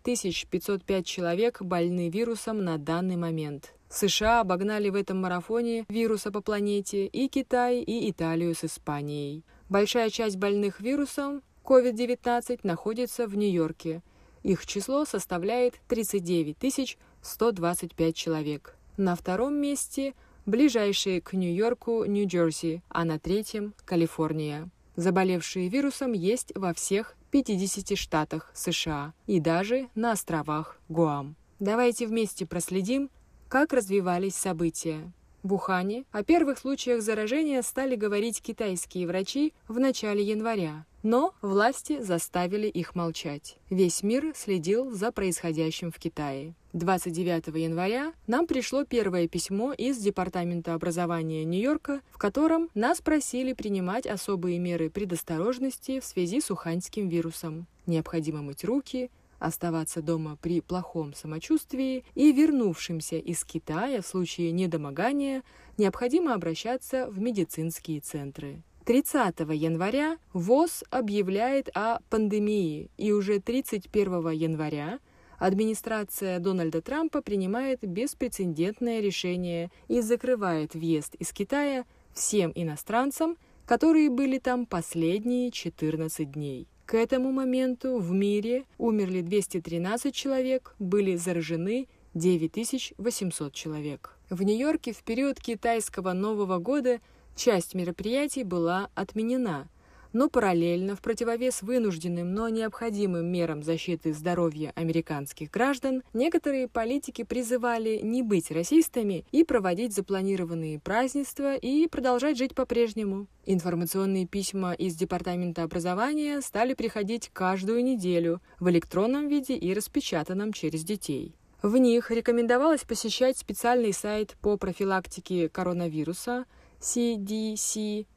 [0.49, 3.73] 505 человек больны вирусом на данный момент.
[3.89, 9.45] США обогнали в этом марафоне вируса по планете и Китай, и Италию с Испанией.
[9.69, 14.01] Большая часть больных вирусом COVID-19 находится в Нью-Йорке.
[14.41, 18.75] Их число составляет 39 125 человек.
[18.97, 20.13] На втором месте
[20.45, 24.69] ближайшие к Нью-Йорку, Нью-Джерси, а на третьем– Калифорния.
[24.95, 31.36] Заболевшие вирусом есть во всех 50 штатах США и даже на островах Гуам.
[31.60, 33.10] Давайте вместе проследим,
[33.47, 35.12] как развивались события.
[35.43, 42.01] В Ухане о первых случаях заражения стали говорить китайские врачи в начале января, но власти
[42.01, 43.58] заставили их молчать.
[43.69, 46.53] Весь мир следил за происходящим в Китае.
[46.73, 54.07] 29 января нам пришло первое письмо из Департамента образования Нью-Йорка, в котором нас просили принимать
[54.07, 57.67] особые меры предосторожности в связи с уханьским вирусом.
[57.86, 65.43] Необходимо мыть руки, оставаться дома при плохом самочувствии и вернувшимся из Китая в случае недомогания
[65.77, 68.63] необходимо обращаться в медицинские центры.
[68.86, 74.99] 30 января ВОЗ объявляет о пандемии, и уже 31 января
[75.45, 84.39] администрация Дональда Трампа принимает беспрецедентное решение и закрывает въезд из Китая всем иностранцам, которые были
[84.39, 86.67] там последние 14 дней.
[86.86, 94.17] К этому моменту в мире умерли 213 человек, были заражены 9800 человек.
[94.29, 96.99] В Нью-Йорке в период китайского Нового года–
[97.36, 99.67] Часть мероприятий была отменена,
[100.13, 107.99] но параллельно в противовес вынужденным, но необходимым мерам защиты здоровья американских граждан, некоторые политики призывали
[108.02, 113.28] не быть расистами и проводить запланированные празднества и продолжать жить по-прежнему.
[113.45, 120.84] Информационные письма из Департамента образования стали приходить каждую неделю в электронном виде и распечатанном через
[120.84, 121.36] детей.
[121.62, 126.45] В них рекомендовалось посещать специальный сайт по профилактике коронавируса–
[126.83, 128.11] cdc.gov,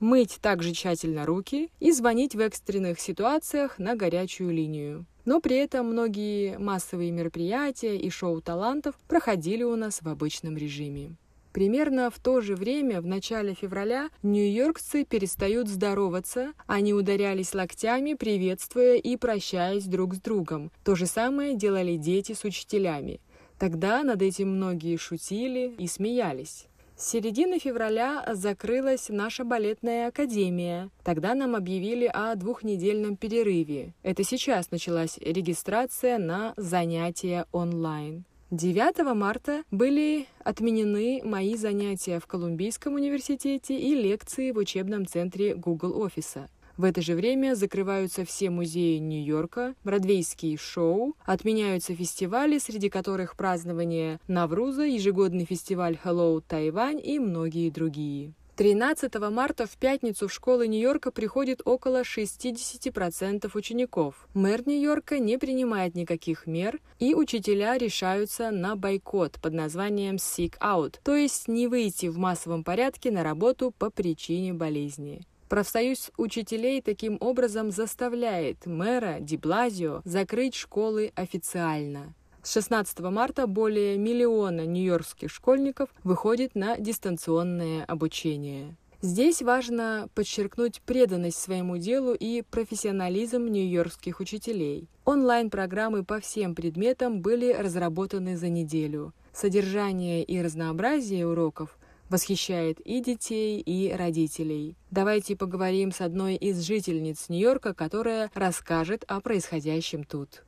[0.00, 5.04] мыть также тщательно руки и звонить в экстренных ситуациях на горячую линию.
[5.26, 11.16] Но при этом многие массовые мероприятия и шоу талантов проходили у нас в обычном режиме.
[11.52, 18.96] Примерно в то же время, в начале февраля, нью-йоркцы перестают здороваться, они ударялись локтями, приветствуя
[18.96, 20.70] и прощаясь друг с другом.
[20.84, 23.20] То же самое делали дети с учителями.
[23.58, 26.66] Тогда над этим многие шутили и смеялись.
[26.98, 30.88] С середины февраля закрылась наша балетная академия.
[31.04, 33.92] Тогда нам объявили о двухнедельном перерыве.
[34.02, 38.24] Это сейчас началась регистрация на занятия онлайн.
[38.50, 46.00] 9 марта были отменены мои занятия в Колумбийском университете и лекции в учебном центре Google
[46.00, 46.48] офиса.
[46.76, 54.20] В это же время закрываются все музеи Нью-Йорка, бродвейские шоу, отменяются фестивали, среди которых празднование
[54.28, 58.34] Навруза, ежегодный фестиваль Hello Тайвань и многие другие.
[58.56, 64.28] 13 марта в пятницу в школы Нью-Йорка приходит около 60% учеников.
[64.32, 70.96] Мэр Нью-Йорка не принимает никаких мер, и учителя решаются на бойкот под названием Sick Out,
[71.04, 75.26] то есть не выйти в массовом порядке на работу по причине болезни.
[75.48, 82.14] Профсоюз учителей таким образом заставляет мэра Диблазио закрыть школы официально.
[82.42, 88.76] С 16 марта более миллиона нью-йоркских школьников выходит на дистанционное обучение.
[89.02, 94.88] Здесь важно подчеркнуть преданность своему делу и профессионализм нью-йоркских учителей.
[95.04, 99.12] Онлайн-программы по всем предметам были разработаны за неделю.
[99.32, 101.78] Содержание и разнообразие уроков
[102.08, 104.76] восхищает и детей, и родителей.
[104.90, 110.44] Давайте поговорим с одной из жительниц Нью-Йорка, которая расскажет о происходящем тут.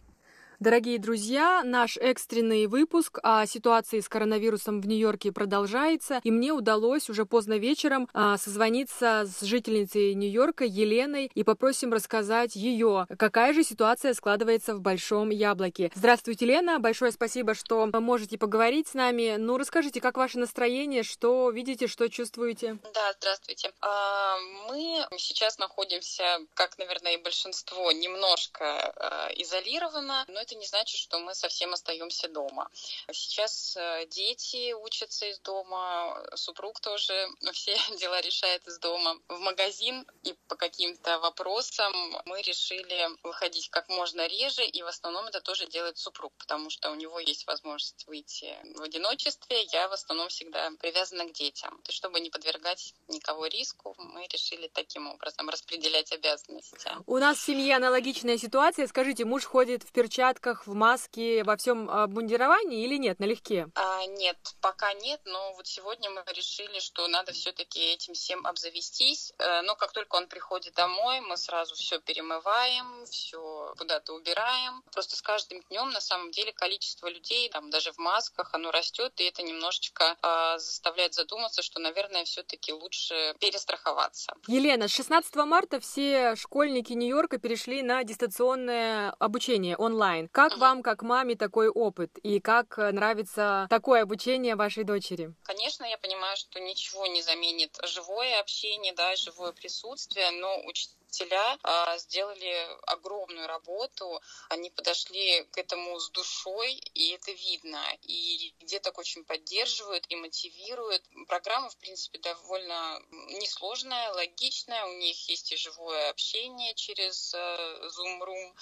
[0.61, 7.09] Дорогие друзья, наш экстренный выпуск о ситуации с коронавирусом в Нью-Йорке продолжается, и мне удалось
[7.09, 13.63] уже поздно вечером а, созвониться с жительницей Нью-Йорка Еленой и попросим рассказать ее, какая же
[13.63, 15.93] ситуация складывается в Большом Яблоке.
[15.95, 19.37] Здравствуйте, Лена, большое спасибо, что можете поговорить с нами.
[19.39, 22.79] Ну, расскажите, как ваше настроение, что видите, что чувствуете?
[22.95, 23.71] Да, здравствуйте.
[23.81, 24.37] А,
[24.67, 31.19] мы сейчас находимся, как, наверное, и большинство, немножко а, изолированно, но это не значит, что
[31.19, 32.71] мы совсем остаемся дома.
[33.13, 37.13] Сейчас э, дети учатся из дома, супруг тоже
[37.53, 39.19] все дела решает из дома.
[39.29, 41.93] В магазин и по каким-то вопросам
[42.25, 46.91] мы решили выходить как можно реже, и в основном это тоже делает супруг, потому что
[46.91, 49.65] у него есть возможность выйти в одиночестве.
[49.65, 51.81] Я в основном всегда привязана к детям.
[51.89, 56.91] И чтобы не подвергать никого риску, мы решили таким образом распределять обязанности.
[57.07, 58.87] У нас в семье аналогичная ситуация.
[58.87, 63.69] Скажите, муж ходит в перчатках, перчатках, в маске, во всем обмундировании или нет, налегке?
[63.75, 69.33] А, нет, пока нет, но вот сегодня мы решили, что надо все-таки этим всем обзавестись.
[69.39, 74.83] Э, но как только он приходит домой, мы сразу все перемываем, все куда-то убираем.
[74.93, 79.13] Просто с каждым днем на самом деле количество людей, там даже в масках, оно растет,
[79.21, 84.35] и это немножечко а, заставляет задуматься, что, наверное, все-таки лучше перестраховаться.
[84.47, 90.28] Елена, с 16 марта все школьники Нью-Йорка перешли на дистанционное обучение онлайн.
[90.33, 92.19] Как вам, как маме, такой опыт?
[92.23, 95.35] И как э, нравится такое обучение вашей дочери?
[95.45, 101.59] Конечно, я понимаю, что ничего не заменит живое общение, да, живое присутствие, но учителя учителя
[101.63, 104.21] а, сделали огромную работу.
[104.49, 107.83] Они подошли к этому с душой, и это видно.
[108.03, 111.03] И деток очень поддерживают и мотивируют.
[111.27, 113.01] Программа, в принципе, довольно
[113.41, 114.85] несложная, логичная.
[114.87, 118.55] У них есть и живое общение через э, Zoom Room,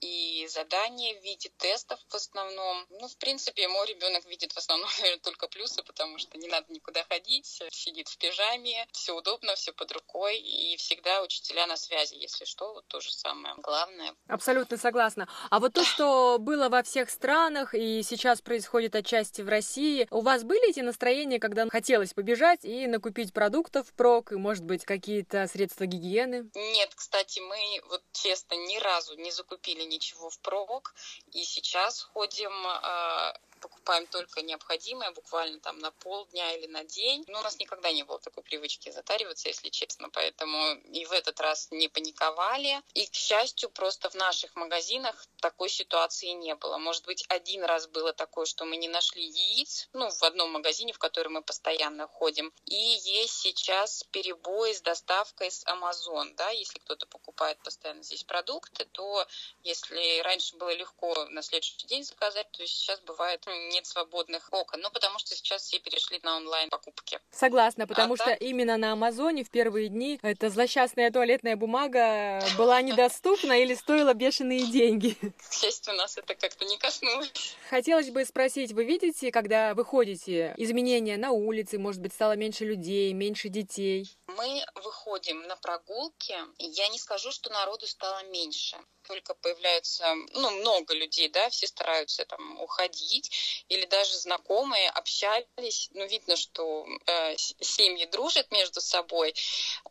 [0.00, 2.86] и задания в виде тестов в основном.
[2.90, 4.90] Ну, в принципе, мой ребенок видит в основном
[5.22, 9.92] только плюсы, потому что не надо никуда ходить, сидит в пижаме, все удобно, все под
[9.92, 14.14] рукой, и всегда учителя на связи, если что, вот то же самое главное.
[14.28, 15.28] Абсолютно согласна.
[15.50, 20.20] А вот то, что было во всех странах и сейчас происходит отчасти в России, у
[20.20, 25.46] вас были эти настроения, когда хотелось побежать и накупить продуктов прок, и, может быть, какие-то
[25.46, 26.50] средства гигиены?
[26.54, 30.94] Нет, кстати, мы вот честно ни разу не закупили ничего впрок,
[31.32, 37.24] и сейчас ходим а, покупаем только необходимое, буквально там на полдня или на день.
[37.28, 41.40] Но у нас никогда не было такой привычки затариваться, если честно, поэтому и в этот
[41.40, 42.80] раз не паниковали.
[42.94, 46.78] И, к счастью, просто в наших магазинах такой ситуации не было.
[46.78, 50.92] Может быть, один раз было такое, что мы не нашли яиц, ну, в одном магазине,
[50.92, 52.52] в который мы постоянно ходим.
[52.66, 58.84] И есть сейчас перебои с доставкой с Amazon, да, если кто-то покупает постоянно здесь продукты,
[58.92, 59.26] то
[59.62, 64.80] если раньше было легко на следующий день заказать, то сейчас бывает нет свободных окон.
[64.80, 67.20] Ну, потому что сейчас все перешли на онлайн покупки.
[67.30, 68.42] Согласна, потому а что так?
[68.42, 74.66] именно на Амазоне в первые дни это злосчастная туалетная бумага была недоступна или стоила бешеные
[74.66, 75.16] деньги?
[75.48, 77.56] К счастью, нас это как-то не коснулось.
[77.70, 83.14] Хотелось бы спросить, вы видите, когда выходите, изменения на улице, может быть, стало меньше людей,
[83.14, 84.14] меньше детей?
[84.26, 88.76] Мы выходим на прогулки, я не скажу, что народу стало меньше
[89.06, 96.06] только появляются, ну, много людей, да, все стараются там уходить, или даже знакомые общались, ну,
[96.06, 99.34] видно, что э, семьи дружат между собой.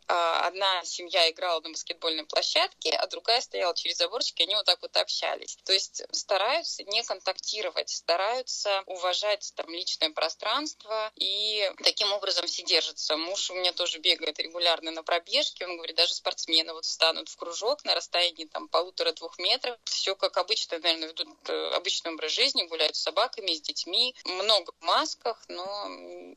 [0.08, 4.66] Э, одна семья играла на баскетбольной площадке, а другая стояла через заборчик, и они вот
[4.66, 5.56] так вот общались.
[5.64, 13.16] То есть стараются не контактировать, стараются уважать там личное пространство, и таким образом все держатся.
[13.16, 17.36] Муж у меня тоже бегает регулярно на пробежке, он говорит, даже спортсмены вот встанут в
[17.36, 19.76] кружок на расстоянии там полутора полутора-двух метров.
[19.84, 24.14] Все как обычно, наверное, ведут э, обычный образ жизни, гуляют с собаками, с детьми.
[24.24, 25.88] Много в масках, но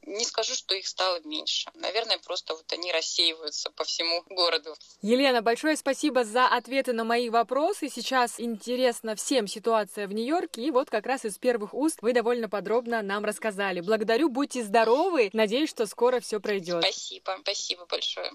[0.04, 1.70] не скажу, что их стало меньше.
[1.76, 4.76] Наверное, просто вот они рассеиваются по всему городу.
[5.02, 7.90] Елена, большое спасибо за ответы на мои вопросы.
[7.90, 12.50] Сейчас интересна всем ситуация в Нью-Йорке, и вот как раз из первых уст вы довольно
[12.50, 13.82] подробно нам рассказали.
[13.82, 15.30] Благодарю, будьте здоровы.
[15.34, 16.84] Надеюсь, что скоро все пройдет.
[16.84, 18.32] Спасибо, спасибо большое.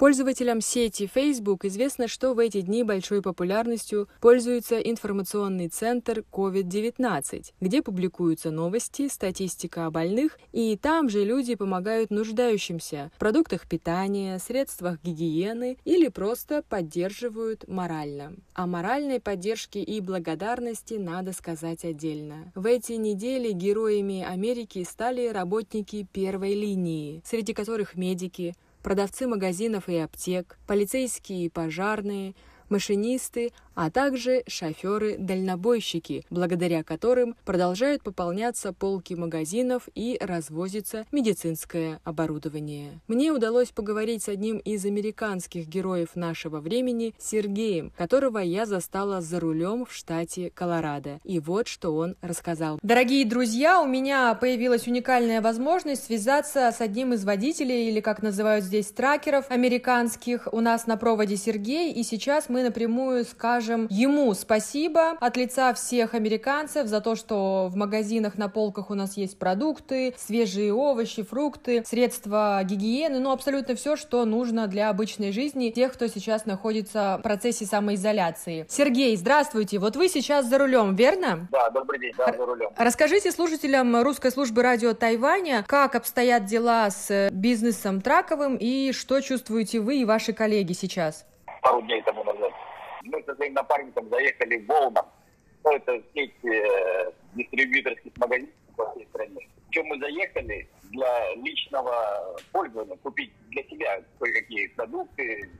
[0.00, 7.82] Пользователям сети Facebook известно, что в эти дни большой популярностью пользуется информационный центр COVID-19, где
[7.82, 15.02] публикуются новости, статистика о больных, и там же люди помогают нуждающимся в продуктах питания, средствах
[15.02, 18.36] гигиены или просто поддерживают морально.
[18.54, 22.50] О моральной поддержке и благодарности надо сказать отдельно.
[22.54, 29.96] В эти недели героями Америки стали работники первой линии, среди которых медики, продавцы магазинов и
[29.96, 32.34] аптек, полицейские и пожарные,
[32.68, 43.00] машинисты, а также шоферы-дальнобойщики, благодаря которым продолжают пополняться полки магазинов и развозится медицинское оборудование.
[43.08, 49.40] Мне удалось поговорить с одним из американских героев нашего времени, Сергеем, которого я застала за
[49.40, 51.18] рулем в штате Колорадо.
[51.24, 52.78] И вот что он рассказал.
[52.82, 58.62] Дорогие друзья, у меня появилась уникальная возможность связаться с одним из водителей, или как называют
[58.62, 60.48] здесь тракеров американских.
[60.52, 65.72] У нас на проводе Сергей, и сейчас мы напрямую скажем, скажем ему спасибо от лица
[65.74, 71.22] всех американцев за то, что в магазинах на полках у нас есть продукты, свежие овощи,
[71.22, 77.16] фрукты, средства гигиены, ну абсолютно все, что нужно для обычной жизни тех, кто сейчас находится
[77.18, 78.66] в процессе самоизоляции.
[78.68, 79.78] Сергей, здравствуйте.
[79.78, 81.46] Вот вы сейчас за рулем, верно?
[81.52, 82.70] Да, добрый день, да, за рулем.
[82.76, 89.80] Расскажите слушателям русской службы радио Тайваня, как обстоят дела с бизнесом траковым и что чувствуете
[89.80, 91.26] вы и ваши коллеги сейчас?
[91.62, 92.50] Пару дней тому назад
[93.10, 95.04] мы со своим напарником заехали в Волмар.
[95.64, 99.48] Ну, это сеть э, дистрибьюторских магазинов во всей стране.
[99.70, 105.50] Чем мы заехали для личного пользования, купить для себя кое-какие продукты,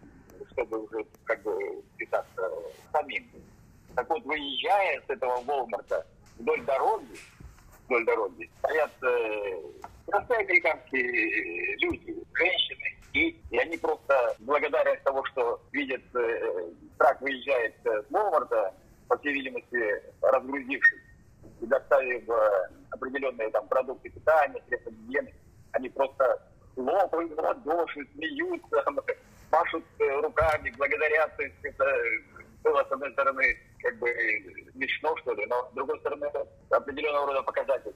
[0.53, 2.51] чтобы уже как бы питаться
[2.93, 3.29] самим.
[3.95, 6.07] Так вот, выезжая с этого Волмарта
[6.39, 7.17] вдоль дороги,
[7.87, 9.63] вдоль дороги, стоят э,
[10.07, 17.75] простые американские люди, женщины, и, и они просто благодарны того, что видят, э, трак выезжает
[17.85, 18.75] э, с Волмарта,
[19.09, 21.03] по всей видимости, разгрузившись
[21.61, 25.35] и доставив э, определенные там продукты питания, средства гигиены,
[25.73, 26.43] они просто
[26.75, 28.85] хлопают в ладоши, смеются,
[29.51, 31.37] машут э, руками, благодарят.
[31.37, 31.85] То есть это
[32.63, 34.09] было, с одной стороны, как бы
[34.73, 37.95] смешно, что ли, но с другой стороны, это определенного рода показатель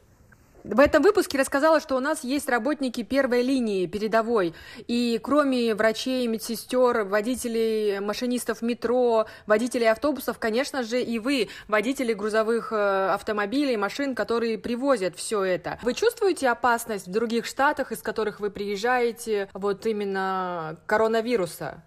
[0.65, 4.55] в этом выпуске рассказала, что у нас есть работники первой линии передовой.
[4.89, 12.73] И кроме врачей, медсестер, водителей, машинистов метро, водителей автобусов, конечно же, и вы, водители грузовых
[12.73, 15.79] э, автомобилей, машин, которые привозят все это.
[15.83, 21.83] Вы чувствуете опасность в других штатах, из которых вы приезжаете, вот именно коронавируса?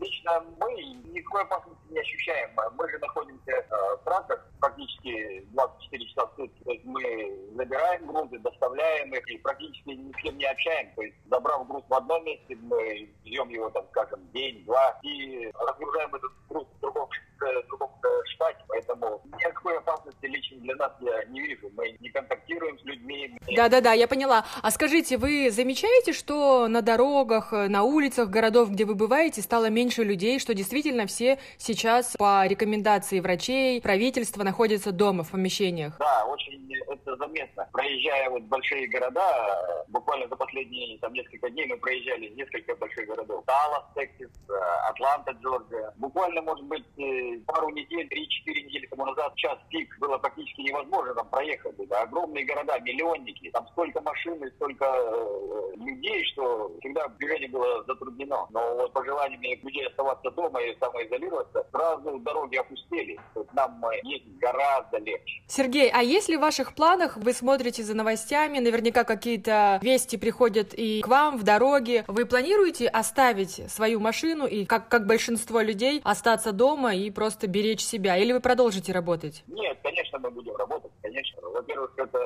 [0.00, 0.72] Лично мы
[1.12, 2.50] никакой опасности не ощущаем.
[2.76, 6.62] Мы же находимся э, в траках практически 24 часа в сутки.
[6.64, 7.02] То есть мы
[7.54, 10.94] забираем грузы, доставляем их и практически ни с кем не общаем.
[10.94, 16.14] То есть забрав груз в одном месте, мы ждем его, там, скажем, день-два и разгружаем
[16.14, 17.90] этот груз в другом, в другом
[18.34, 18.64] штате.
[18.68, 21.70] Поэтому никакой опасности лично для нас я не вижу.
[21.76, 23.38] Мы не контактируем с людьми.
[23.54, 24.44] Да-да-да, я поняла.
[24.62, 29.89] А скажите, вы замечаете, что на дорогах, на улицах городов, где вы бываете, стало меньше
[29.98, 35.96] людей, что действительно все сейчас по рекомендации врачей, правительства находятся дома в помещениях?
[35.98, 36.60] Да, очень
[36.90, 37.68] это заметно.
[37.72, 43.44] Проезжая вот большие города, буквально за последние там несколько дней мы проезжали несколько больших городов.
[43.46, 44.52] Даллас, Тексас, э,
[44.88, 45.92] Атланта, Джорджия.
[45.96, 51.14] Буквально, может быть, э, пару недель, три-четыре недели тому назад час пик было практически невозможно
[51.14, 51.76] там проехать.
[51.88, 52.02] Да.
[52.02, 58.46] Огромные города, миллионники, там столько машин и столько э, людей, что всегда движение было затруднено.
[58.50, 59.38] Но вот по желанию
[59.80, 63.18] людей оставаться дома и самоизолироваться, сразу дороги опустили.
[63.52, 65.42] Нам ездить гораздо легче.
[65.46, 71.00] Сергей, а если в ваших планах вы смотрите за новостями, наверняка какие-то вести приходят и
[71.02, 76.52] к вам в дороге, вы планируете оставить свою машину и, как, как большинство людей, остаться
[76.52, 78.16] дома и просто беречь себя?
[78.16, 79.42] Или вы продолжите работать?
[79.46, 81.40] Нет, конечно, мы будем работать, конечно.
[81.42, 82.18] Во-первых, это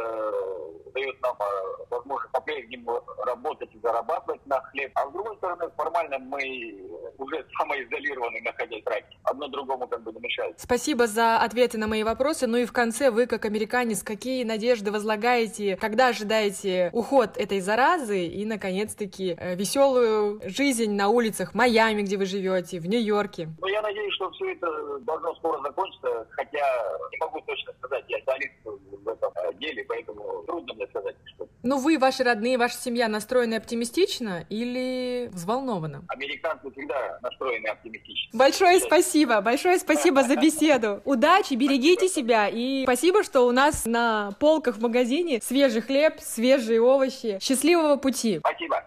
[0.92, 4.92] дает нам э, возможность по-прежнему работать и зарабатывать на хлеб.
[4.94, 6.84] А с другой стороны, формально мы
[7.18, 9.18] уже самоизолированы, находясь в раке.
[9.24, 10.60] Одно другому как бы не мешает.
[10.60, 12.46] Спасибо за ответы на мои вопросы.
[12.46, 18.26] Ну и в конце вы, как американец, какие надежды возлагаете, когда ожидаете уход этой заразы
[18.26, 23.48] и, наконец-таки, э, веселую жизнь на улицах Майами, где вы живете, в Нью-Йорке?
[23.60, 26.66] Ну, я надеюсь, что все это должно скоро закончиться, хотя
[27.10, 31.78] не могу точно сказать, я специалист в этом деле, поэтому трудно мне сказать, что ну,
[31.78, 36.04] вы, ваши родные, ваша семья настроены оптимистично или взволнованно?
[36.08, 38.38] Американцы всегда настроены оптимистично.
[38.38, 41.00] Большое спасибо, большое спасибо за беседу.
[41.06, 46.82] Удачи, берегите себя и спасибо, что у нас на полках в магазине свежий хлеб, свежие
[46.82, 47.38] овощи.
[47.40, 48.40] Счастливого пути.
[48.40, 48.84] Спасибо.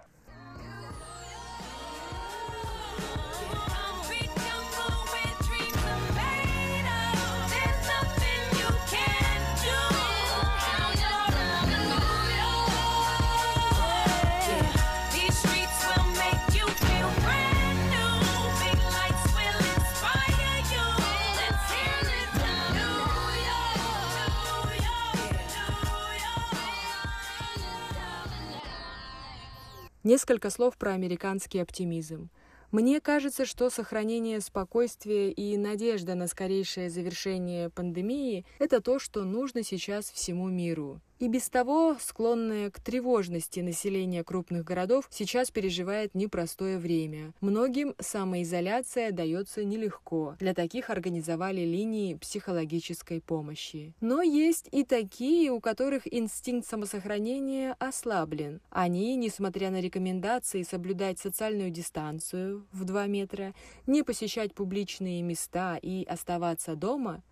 [30.08, 32.30] Несколько слов про американский оптимизм.
[32.72, 39.64] Мне кажется, что сохранение спокойствия и надежда на скорейшее завершение пандемии– это то, что нужно
[39.64, 41.02] сейчас всему миру.
[41.20, 47.34] И без того склонное к тревожности население крупных городов сейчас переживает непростое время.
[47.42, 50.36] Многим самоизоляция дается нелегко.
[50.40, 53.96] Для таких организовали линии психологической помощи.
[54.00, 58.62] Но есть и такие, у которых инстинкт самосохранения ослаблен.
[58.70, 63.56] Они, несмотря на рекомендации соблюдать социальную дистанцию в 2 метра,
[63.88, 67.24] не посещать публичные места и оставаться дома,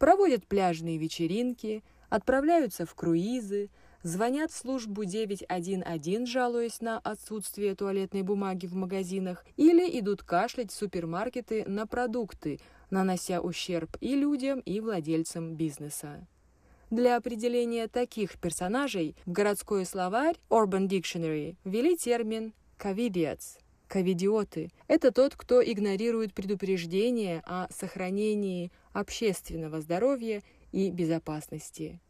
[0.00, 3.70] проводят пляжные вечеринки– отправляются в круизы,
[4.02, 10.74] звонят в службу 911, жалуясь на отсутствие туалетной бумаги в магазинах, или идут кашлять в
[10.74, 16.26] супермаркеты на продукты, нанося ущерб и людям, и владельцам бизнеса.
[16.90, 24.70] Для определения таких персонажей в городской словарь Urban Dictionary ввели термин «ковидиац»– ковидиоты.
[24.86, 30.42] Это тот, кто игнорирует предупреждения о сохранении общественного здоровья
[30.72, 32.00] и безопасности.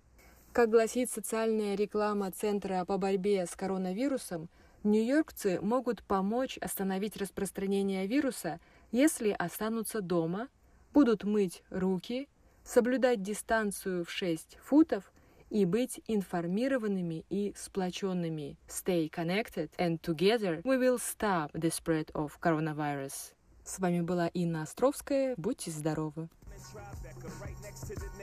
[0.53, 4.49] Как гласит социальная реклама Центра по борьбе с коронавирусом,
[4.83, 10.49] нью-йоркцы могут помочь остановить распространение вируса, если останутся дома,
[10.93, 12.29] будут мыть руки,
[12.65, 15.13] соблюдать дистанцию в 6 футов
[15.51, 18.57] и быть информированными и сплоченными.
[18.69, 23.33] Stay connected and together we will stop the spread of coronavirus.
[23.65, 25.35] С вами была Инна Островская.
[25.37, 26.29] Будьте здоровы!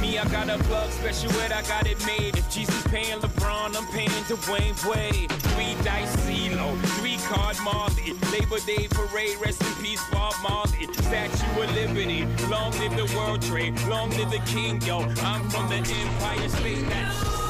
[0.00, 2.36] Me, I got a plug special ed, I got it made.
[2.36, 5.30] If Jesus paying LeBron, I'm paying Dwayne Wade.
[5.30, 8.14] Three dice CeeLo, three card Marley.
[8.32, 10.88] Labor Day parade, rest in peace, Bob Marley.
[10.92, 15.00] Statue of Liberty, long live the World Trade, long live the King, yo.
[15.22, 16.88] I'm from the Empire State.
[16.88, 17.47] That's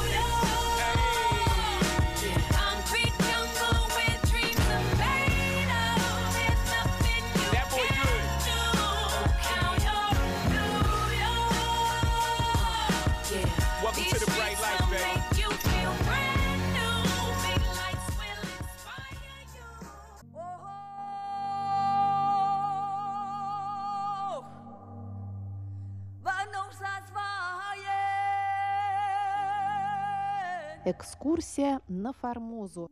[30.91, 32.89] Экскурсия на Формозу.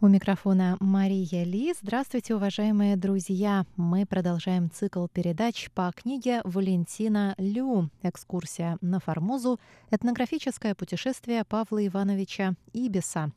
[0.00, 1.74] У микрофона Мария Ли.
[1.82, 3.66] Здравствуйте, уважаемые друзья!
[3.76, 9.58] Мы продолжаем цикл передач по книге Валентина Лю «Экскурсия на Формозу.
[9.90, 13.32] Этнографическое путешествие Павла Ивановича Ибиса».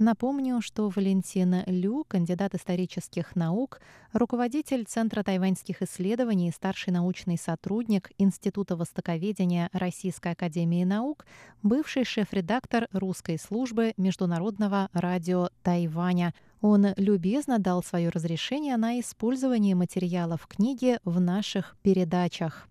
[0.00, 3.82] Напомню, что Валентин Лю, кандидат исторических наук,
[4.14, 11.26] руководитель Центра тайваньских исследований старший научный сотрудник Института востоковедения Российской академии наук,
[11.62, 16.32] бывший шеф-редактор русской службы Международного радио Тайваня.
[16.62, 22.70] Он любезно дал свое разрешение на использование материалов книги в наших передачах.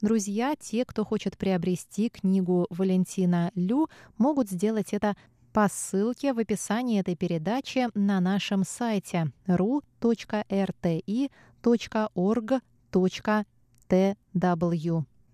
[0.00, 3.88] Друзья, те, кто хочет приобрести книгу Валентина Лю,
[4.18, 5.16] могут сделать это
[5.54, 9.84] по ссылке в описании этой передачи на нашем сайте ru.rti.org.tw.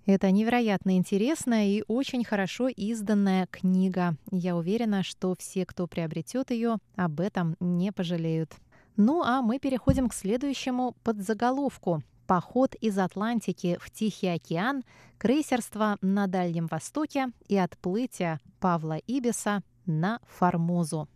[0.07, 4.15] Это невероятно интересная и очень хорошо изданная книга.
[4.31, 8.53] Я уверена, что все, кто приобретет ее, об этом не пожалеют.
[8.99, 12.03] Ну а мы переходим к следующему подзаголовку.
[12.27, 14.85] Поход из Атлантики в Тихий океан,
[15.17, 21.09] крейсерство на Дальнем Востоке и отплытие Павла Ибиса на Формозу.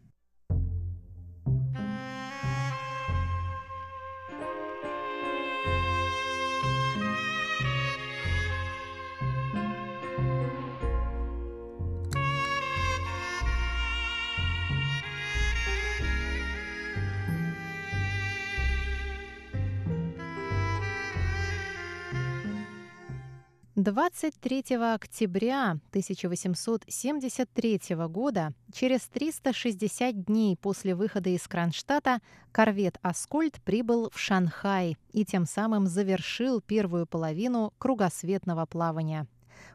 [23.76, 32.20] 23 октября 1873 года, через 360 дней после выхода из Кронштадта,
[32.52, 39.26] корвет «Аскольд» прибыл в Шанхай и тем самым завершил первую половину кругосветного плавания.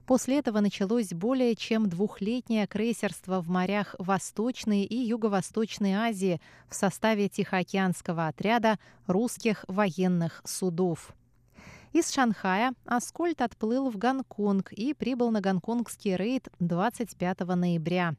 [0.06, 6.40] После этого началось более чем двухлетнее крейсерство в морях Восточной и Юго-Восточной Азии
[6.70, 11.14] в составе Тихоокеанского отряда русских военных судов.
[11.92, 18.16] Из Шанхая Аскольд отплыл в Гонконг и прибыл на гонконгский рейд 25 ноября.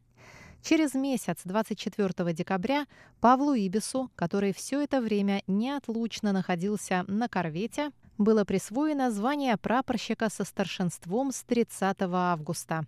[0.60, 2.86] Через месяц, 24 декабря,
[3.20, 10.44] Павлу Ибису, который все это время неотлучно находился на корвете, было присвоено звание прапорщика со
[10.44, 12.86] старшинством с 30 августа.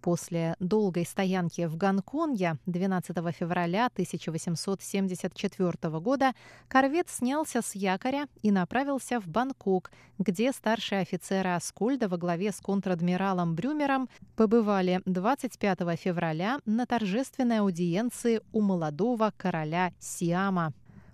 [0.00, 6.32] После долгой стоянки в Гонконге 12 февраля 1874 года
[6.68, 12.60] корвет снялся с якоря и направился в Бангкок, где старшие офицеры Аскольда во главе с
[12.60, 20.72] контр-адмиралом Брюмером побывали 25 февраля на торжественной аудиенции у молодого короля Сиама.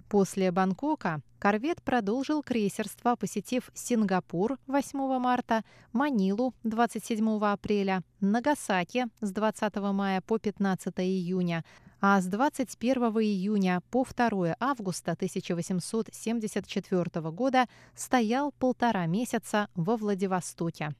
[0.08, 9.74] После Бангкока корвет продолжил крейсерство, посетив Сингапур 8 марта, Манилу 27 апреля, Нагасаки с 20
[9.92, 11.64] мая по 15 июня,
[12.00, 20.94] а с 21 июня по 2 августа 1874 года стоял полтора месяца во Владивостоке.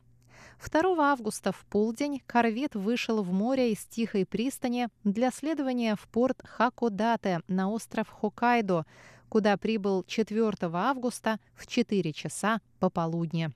[0.58, 6.40] 2 августа в полдень корвет вышел в море из Тихой пристани для следования в порт
[6.44, 8.84] Хакодате на остров Хоккайдо,
[9.28, 13.50] куда прибыл 4 августа в 4 часа пополудни.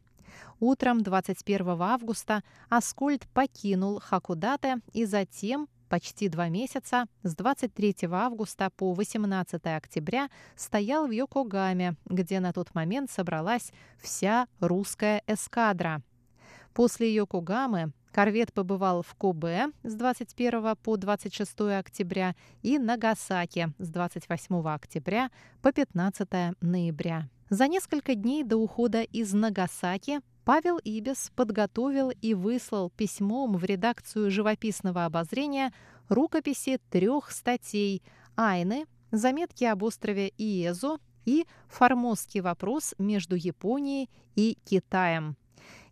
[0.58, 8.94] Утром 21 августа Аскольд покинул Хакудате и затем почти два месяца, с 23 августа по
[8.94, 16.02] 18 октября, стоял в Йокогаме, где на тот момент собралась вся русская эскадра.
[16.74, 24.68] После Йокогамы корвет побывал в Кобе с 21 по 26 октября и Нагасаки с 28
[24.68, 25.30] октября
[25.62, 26.28] по 15
[26.60, 27.28] ноября.
[27.48, 34.30] За несколько дней до ухода из Нагасаки Павел Ибис подготовил и выслал письмом в редакцию
[34.30, 35.72] живописного обозрения
[36.08, 38.02] рукописи трех статей
[38.36, 45.36] «Айны», «Заметки об острове Иезо» и «Формозский вопрос между Японией и Китаем».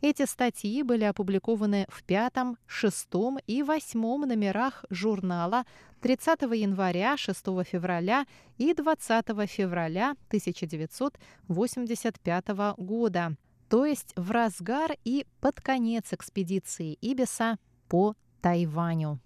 [0.00, 5.64] Эти статьи были опубликованы в пятом, шестом и восьмом номерах журнала
[6.00, 13.36] 30 января, 6 февраля и 20 февраля 1985 года,
[13.68, 17.58] то есть в разгар и под конец экспедиции Ибиса
[17.88, 19.18] по Тайваню.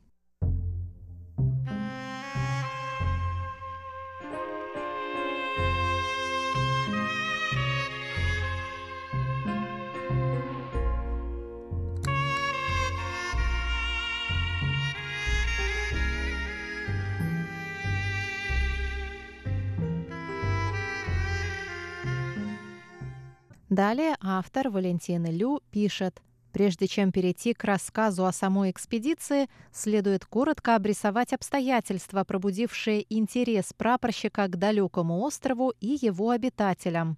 [23.73, 26.21] Далее автор Валентина Лю пишет
[26.53, 34.47] Прежде чем перейти к рассказу о самой экспедиции, следует коротко обрисовать обстоятельства, пробудившие интерес прапорщика
[34.49, 37.17] к далекому острову и его обитателям.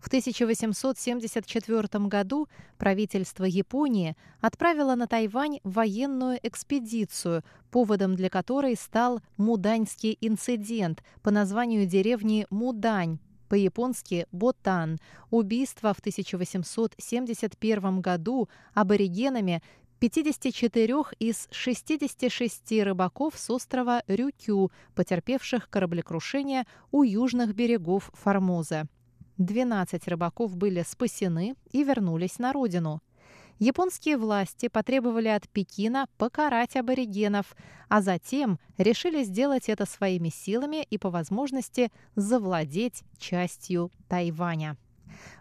[0.00, 10.18] В 1874 году правительство Японии отправило на Тайвань военную экспедицию, поводом для которой стал Муданьский
[10.20, 14.98] инцидент по названию деревни Мудань, по-японски «ботан»,
[15.30, 19.62] убийство в 1871 году аборигенами
[20.00, 28.86] 54 из 66 рыбаков с острова Рюкю, потерпевших кораблекрушение у южных берегов Формоза.
[29.38, 33.02] 12 рыбаков были спасены и вернулись на родину
[33.58, 37.56] японские власти потребовали от Пекина покарать аборигенов,
[37.88, 44.76] а затем решили сделать это своими силами и по возможности завладеть частью Тайваня.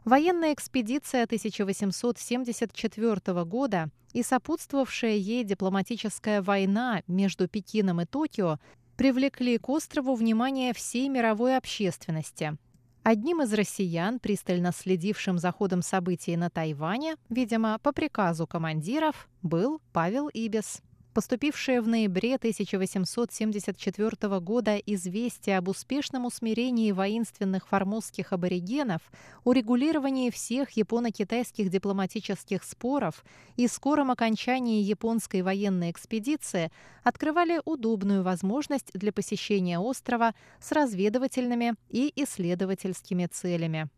[0.05, 8.59] Военная экспедиция 1874 года и сопутствовавшая ей дипломатическая война между Пекином и Токио
[8.95, 12.57] привлекли к острову внимание всей мировой общественности–
[13.09, 19.79] Одним из россиян, пристально следившим за ходом событий на Тайване, видимо, по приказу командиров, был
[19.93, 20.81] Павел Ибис.
[21.17, 29.01] Поступившее в ноябре 1874 года известие об успешном усмирении воинственных формозских аборигенов,
[29.43, 36.71] урегулировании всех японо-китайских дипломатических споров и скором окончании японской военной экспедиции
[37.03, 43.89] открывали удобную возможность для посещения острова с разведывательными и исследовательскими целями.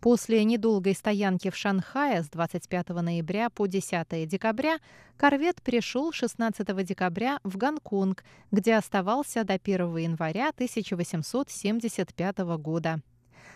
[0.00, 4.78] После недолгой стоянки в Шанхае с 25 ноября по 10 декабря
[5.16, 13.00] корвет пришел 16 декабря в Гонконг, где оставался до 1 января 1875 года.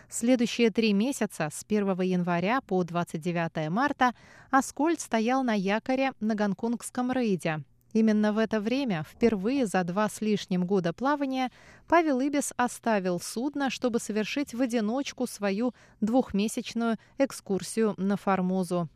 [0.09, 4.13] Следующие три месяца, с 1 января по 29 марта,
[4.49, 7.63] Аскольд стоял на якоре на гонконгском рейде,
[7.93, 11.51] Именно в это время, впервые за два с лишним года плавания,
[11.87, 18.87] Павел Ибис оставил судно, чтобы совершить в одиночку свою двухмесячную экскурсию на Формозу.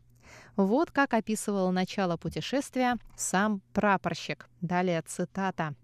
[0.56, 4.48] Вот как описывал начало путешествия сам прапорщик.
[4.62, 5.74] Далее цитата.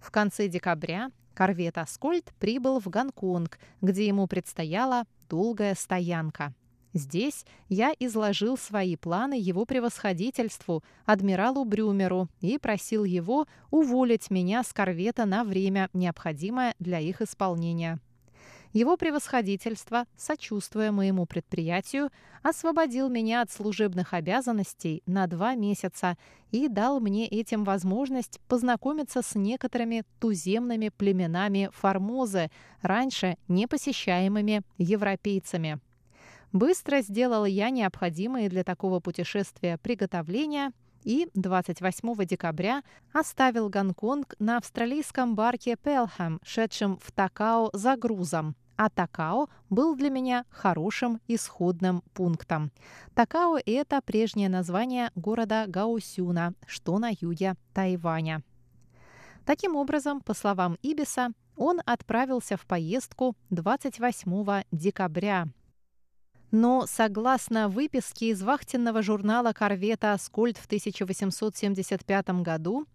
[0.00, 6.54] В конце декабря корвет «Аскольд» прибыл в Гонконг, где ему предстояла долгая стоянка–
[6.94, 14.72] Здесь я изложил свои планы его превосходительству, адмиралу Брюмеру, и просил его уволить меня с
[14.72, 17.98] корвета на время, необходимое для их исполнения.
[18.74, 22.10] Его превосходительство, сочувствуя моему предприятию,
[22.42, 26.16] освободил меня от служебных обязанностей на два месяца
[26.50, 35.80] и дал мне этим возможность познакомиться с некоторыми туземными племенами Формозы, раньше не посещаемыми европейцами.
[36.52, 40.72] Быстро сделал я необходимые для такого путешествия приготовления
[41.02, 42.82] и 28 декабря
[43.12, 48.54] оставил Гонконг на австралийском барке Пелхэм, шедшем в Такао за грузом.
[48.76, 52.70] А Такао был для меня хорошим исходным пунктом.
[53.14, 58.42] Такао– это прежнее название города Гаусюна, что на юге Тайваня.
[59.46, 65.48] Таким образом, по словам Ибиса, он отправился в поездку 28 декабря
[66.52, 72.86] но, согласно выписке из вахтенного журнала корвета «Аскольд» в 1875 году,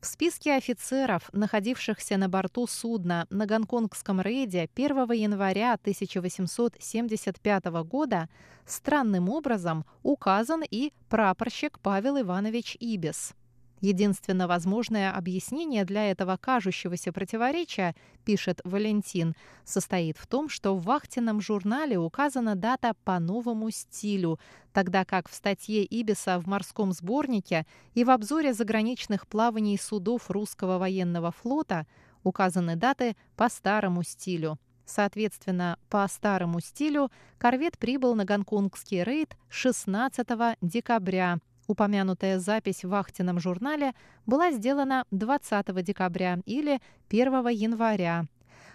[0.00, 8.28] В списке офицеров, находившихся на борту судна на гонконгском рейде 1 января 1875 года,
[8.66, 13.34] странным образом указан и прапорщик Павел Иванович Ибис.
[13.80, 21.40] Единственно возможное объяснение для этого кажущегося противоречия, пишет Валентин, состоит в том, что в вахтенном
[21.40, 24.40] журнале указана дата по новому стилю,
[24.72, 30.78] тогда как в статье Ибиса в морском сборнике и в обзоре заграничных плаваний судов русского
[30.78, 31.86] военного флота
[32.22, 34.58] указаны даты по старому стилю.
[34.86, 40.26] Соответственно, по старому стилю корвет прибыл на гонконгский рейд 16
[40.62, 43.92] декабря Упомянутая запись в вахтенном журнале
[44.24, 48.26] была сделана 20 декабря или 1 января,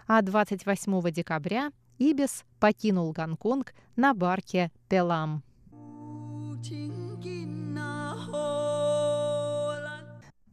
[0.08, 5.44] а 28 декабря Ибис покинул Гонконг на барке «Пелам».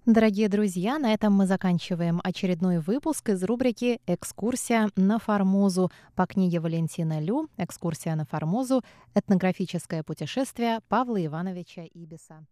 [0.08, 6.60] Дорогие друзья, на этом мы заканчиваем очередной выпуск из рубрики «Экскурсия на Формозу» по книге
[6.60, 8.82] Валентина Лю «Экскурсия на Формозу.
[9.14, 12.46] Этнографическое путешествие Павла Ивановича Ибиса».